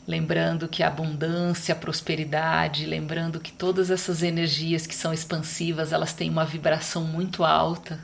[0.07, 6.13] lembrando que a abundância, a prosperidade, lembrando que todas essas energias que são expansivas, elas
[6.13, 7.99] têm uma vibração muito alta,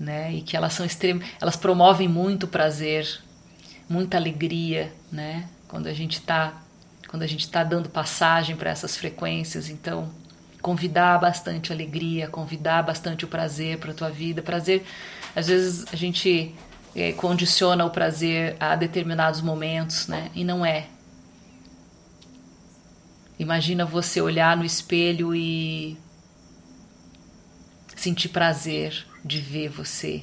[0.00, 0.32] né?
[0.32, 3.20] E que elas são extrem, elas promovem muito prazer,
[3.88, 5.48] muita alegria, né?
[5.68, 6.60] Quando a gente está
[7.08, 10.10] quando a gente está dando passagem para essas frequências, então
[10.60, 14.84] convidar bastante alegria, convidar bastante o prazer para a tua vida, prazer,
[15.36, 16.52] às vezes a gente
[16.94, 20.30] é, condiciona o prazer a determinados momentos, né?
[20.34, 20.88] E não é.
[23.38, 25.98] Imagina você olhar no espelho e
[27.96, 30.22] sentir prazer de ver você.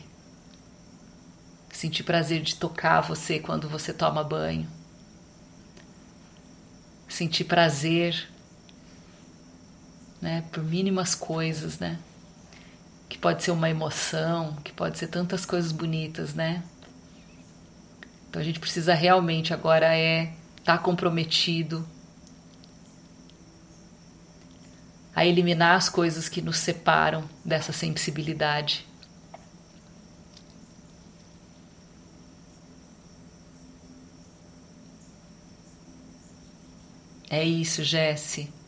[1.73, 4.67] Sentir prazer de tocar você quando você toma banho.
[7.09, 8.29] Sentir prazer,
[10.21, 11.99] né, por mínimas coisas, né?
[13.11, 16.63] Que pode ser uma emoção, que pode ser tantas coisas bonitas, né?
[18.29, 21.85] Então a gente precisa realmente agora é estar tá comprometido
[25.13, 28.87] a eliminar as coisas que nos separam dessa sensibilidade.
[37.29, 38.60] É isso, Jesse.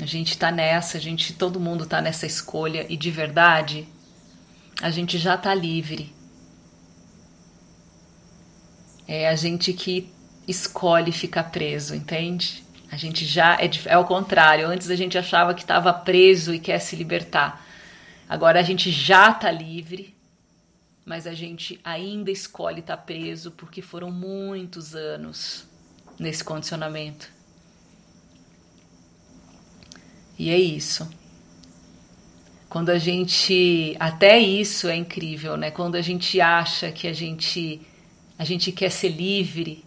[0.00, 3.86] A gente tá nessa, a gente, todo mundo tá nessa escolha e de verdade,
[4.80, 6.12] a gente já tá livre.
[9.06, 10.10] É a gente que
[10.48, 12.64] escolhe ficar preso, entende?
[12.90, 14.66] A gente já é, é o contrário.
[14.66, 17.64] Antes a gente achava que estava preso e quer se libertar.
[18.28, 20.14] Agora a gente já tá livre,
[21.04, 25.66] mas a gente ainda escolhe estar tá preso porque foram muitos anos
[26.18, 27.30] nesse condicionamento.
[30.38, 31.08] E é isso.
[32.68, 33.96] Quando a gente.
[34.00, 35.70] Até isso é incrível, né?
[35.70, 37.80] Quando a gente acha que a gente,
[38.38, 39.84] a gente quer ser livre,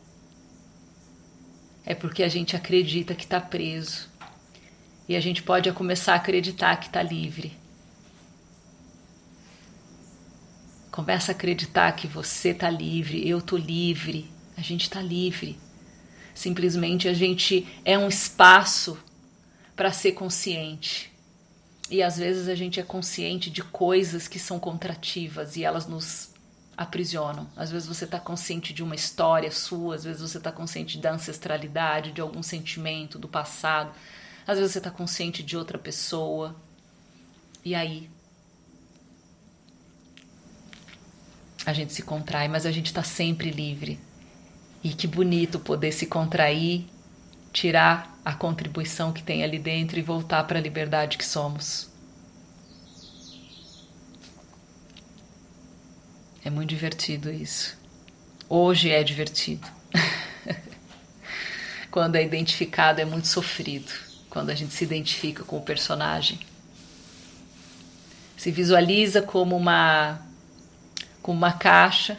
[1.85, 4.07] é porque a gente acredita que está preso.
[5.07, 7.53] E a gente pode começar a acreditar que está livre.
[10.89, 15.59] Começa a acreditar que você está livre, eu estou livre, a gente está livre.
[16.33, 18.97] Simplesmente a gente é um espaço
[19.76, 21.11] para ser consciente.
[21.89, 26.34] E às vezes a gente é consciente de coisas que são contrativas e elas nos
[26.76, 27.47] aprisionam.
[27.55, 31.11] Às vezes você está consciente de uma história sua, às vezes você está consciente da
[31.11, 33.91] ancestralidade, de algum sentimento do passado,
[34.47, 36.55] às vezes você está consciente de outra pessoa.
[37.63, 38.09] E aí?
[41.65, 43.99] A gente se contrai, mas a gente está sempre livre.
[44.84, 46.88] E que bonito poder se contrair,
[47.51, 51.88] tirar a contribuição que tem ali dentro e voltar para a liberdade que somos.
[56.43, 57.78] É muito divertido isso.
[58.49, 59.67] Hoje é divertido.
[61.91, 63.91] quando é identificado é muito sofrido,
[64.30, 66.39] quando a gente se identifica com o personagem.
[68.36, 70.19] Se visualiza como uma
[71.21, 72.17] como uma caixa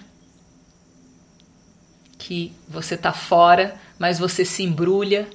[2.18, 5.28] que você está fora, mas você se embrulha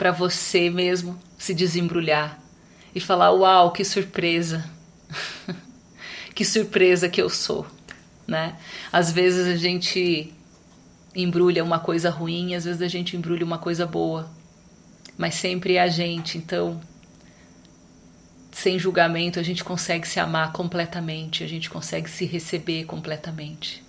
[0.00, 2.40] para você mesmo se desembrulhar
[2.94, 4.64] e falar: Uau, que surpresa!
[6.34, 7.66] que surpresa que eu sou,
[8.26, 8.56] né?
[8.90, 10.32] Às vezes a gente
[11.14, 14.26] embrulha uma coisa ruim, às vezes a gente embrulha uma coisa boa,
[15.18, 16.80] mas sempre é a gente, então
[18.50, 23.84] sem julgamento a gente consegue se amar completamente, a gente consegue se receber completamente.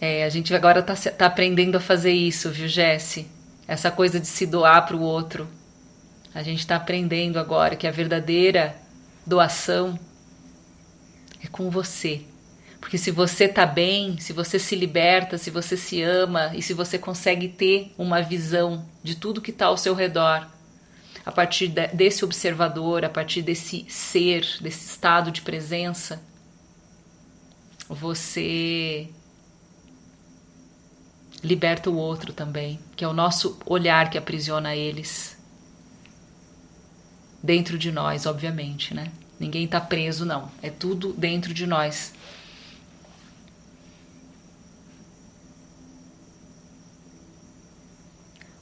[0.00, 3.28] É, a gente agora está tá aprendendo a fazer isso, viu, Jesse?
[3.68, 5.46] Essa coisa de se doar para o outro.
[6.34, 8.74] A gente está aprendendo agora que a verdadeira
[9.26, 9.98] doação
[11.44, 12.22] é com você.
[12.80, 16.72] Porque se você está bem, se você se liberta, se você se ama e se
[16.72, 20.48] você consegue ter uma visão de tudo que está ao seu redor,
[21.26, 26.22] a partir de, desse observador, a partir desse ser, desse estado de presença,
[27.86, 29.10] você
[31.42, 35.36] liberta o outro também, que é o nosso olhar que aprisiona eles.
[37.42, 39.10] Dentro de nós, obviamente, né?
[39.38, 40.50] Ninguém está preso, não.
[40.62, 42.12] É tudo dentro de nós.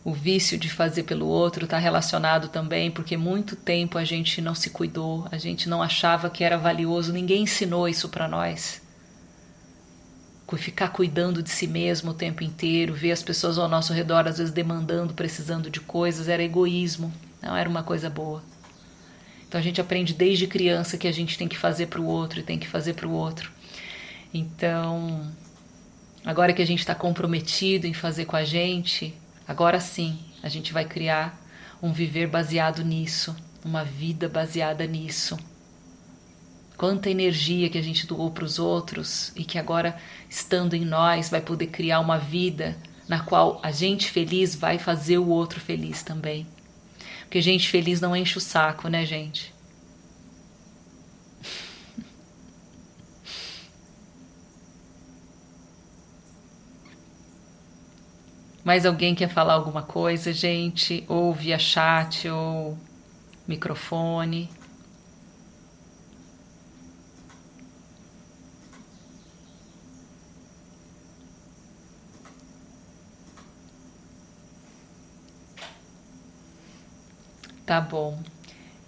[0.04, 4.54] O vício de fazer pelo outro está relacionado também porque muito tempo a gente não
[4.54, 8.80] se cuidou, a gente não achava que era valioso, ninguém ensinou isso para nós
[10.56, 14.38] ficar cuidando de si mesmo o tempo inteiro, ver as pessoas ao nosso redor às
[14.38, 18.42] vezes demandando, precisando de coisas, era egoísmo, não era uma coisa boa.
[19.46, 22.40] Então a gente aprende desde criança que a gente tem que fazer para o outro
[22.40, 23.50] e tem que fazer para o outro.
[24.32, 25.30] Então,
[26.24, 29.14] agora que a gente está comprometido em fazer com a gente,
[29.46, 31.38] agora sim a gente vai criar
[31.82, 35.36] um viver baseado nisso, uma vida baseada nisso
[36.78, 39.96] quanta energia que a gente doou para os outros e que agora,
[40.30, 42.76] estando em nós, vai poder criar uma vida
[43.08, 46.46] na qual a gente feliz vai fazer o outro feliz também.
[47.22, 49.52] Porque gente feliz não enche o saco, né, gente?
[58.64, 61.04] Mais alguém quer falar alguma coisa, gente?
[61.08, 62.78] Ou via chat ou
[63.48, 64.48] microfone.
[77.68, 78.18] Tá bom.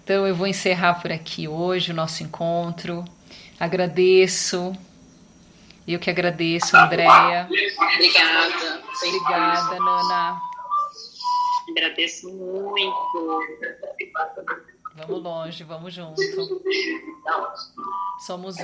[0.03, 3.05] Então eu vou encerrar por aqui hoje o nosso encontro.
[3.59, 4.72] Agradeço.
[5.87, 7.47] Eu que agradeço, Andréia.
[7.47, 8.83] Obrigada.
[8.97, 10.41] Obrigada, Nana.
[11.68, 13.40] Agradeço muito.
[14.94, 16.23] Vamos longe, vamos junto.
[18.19, 18.62] Somos um.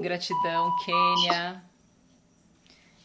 [0.00, 1.62] Gratidão, Kênia.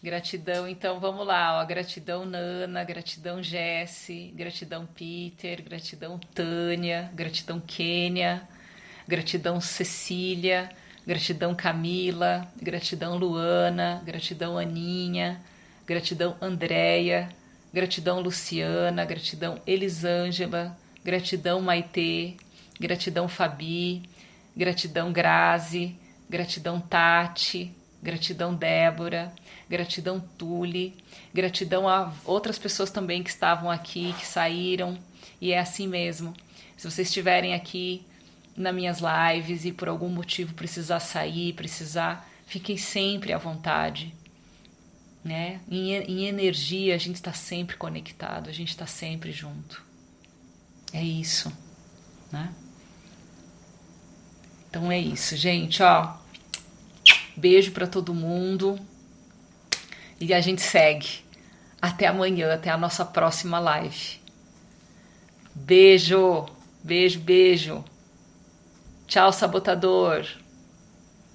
[0.03, 1.65] Gratidão, então vamos lá, ó.
[1.65, 8.45] Gratidão Nana, gratidão Jesse, gratidão Peter, gratidão Tânia, gratidão Kênia,
[9.07, 10.69] gratidão Cecília,
[11.07, 15.39] gratidão Camila, gratidão Luana, gratidão Aninha,
[15.87, 17.29] gratidão Andréia,
[17.73, 22.35] gratidão Luciana, gratidão Elisângela, gratidão Maitê,
[22.77, 24.03] gratidão Fabi,
[24.53, 25.95] gratidão Grazi,
[26.29, 29.31] gratidão Tati, gratidão Débora,
[29.69, 30.95] gratidão Tule,
[31.33, 34.97] gratidão a outras pessoas também que estavam aqui, que saíram,
[35.39, 36.33] e é assim mesmo.
[36.77, 38.05] Se vocês estiverem aqui
[38.55, 44.13] nas minhas lives e por algum motivo precisar sair, precisar, fiquem sempre à vontade.
[45.23, 45.61] Né?
[45.69, 49.81] Em, em energia a gente está sempre conectado, a gente está sempre junto.
[50.91, 51.51] É isso,
[52.31, 52.53] né?
[54.69, 56.17] Então é isso, gente, ó.
[57.35, 58.79] Beijo para todo mundo.
[60.25, 61.19] E a gente segue.
[61.81, 64.21] Até amanhã, até a nossa próxima live.
[65.53, 66.45] Beijo,
[66.81, 67.83] beijo, beijo.
[69.05, 70.25] Tchau, sabotador.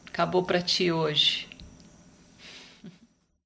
[0.06, 1.47] Acabou para ti hoje.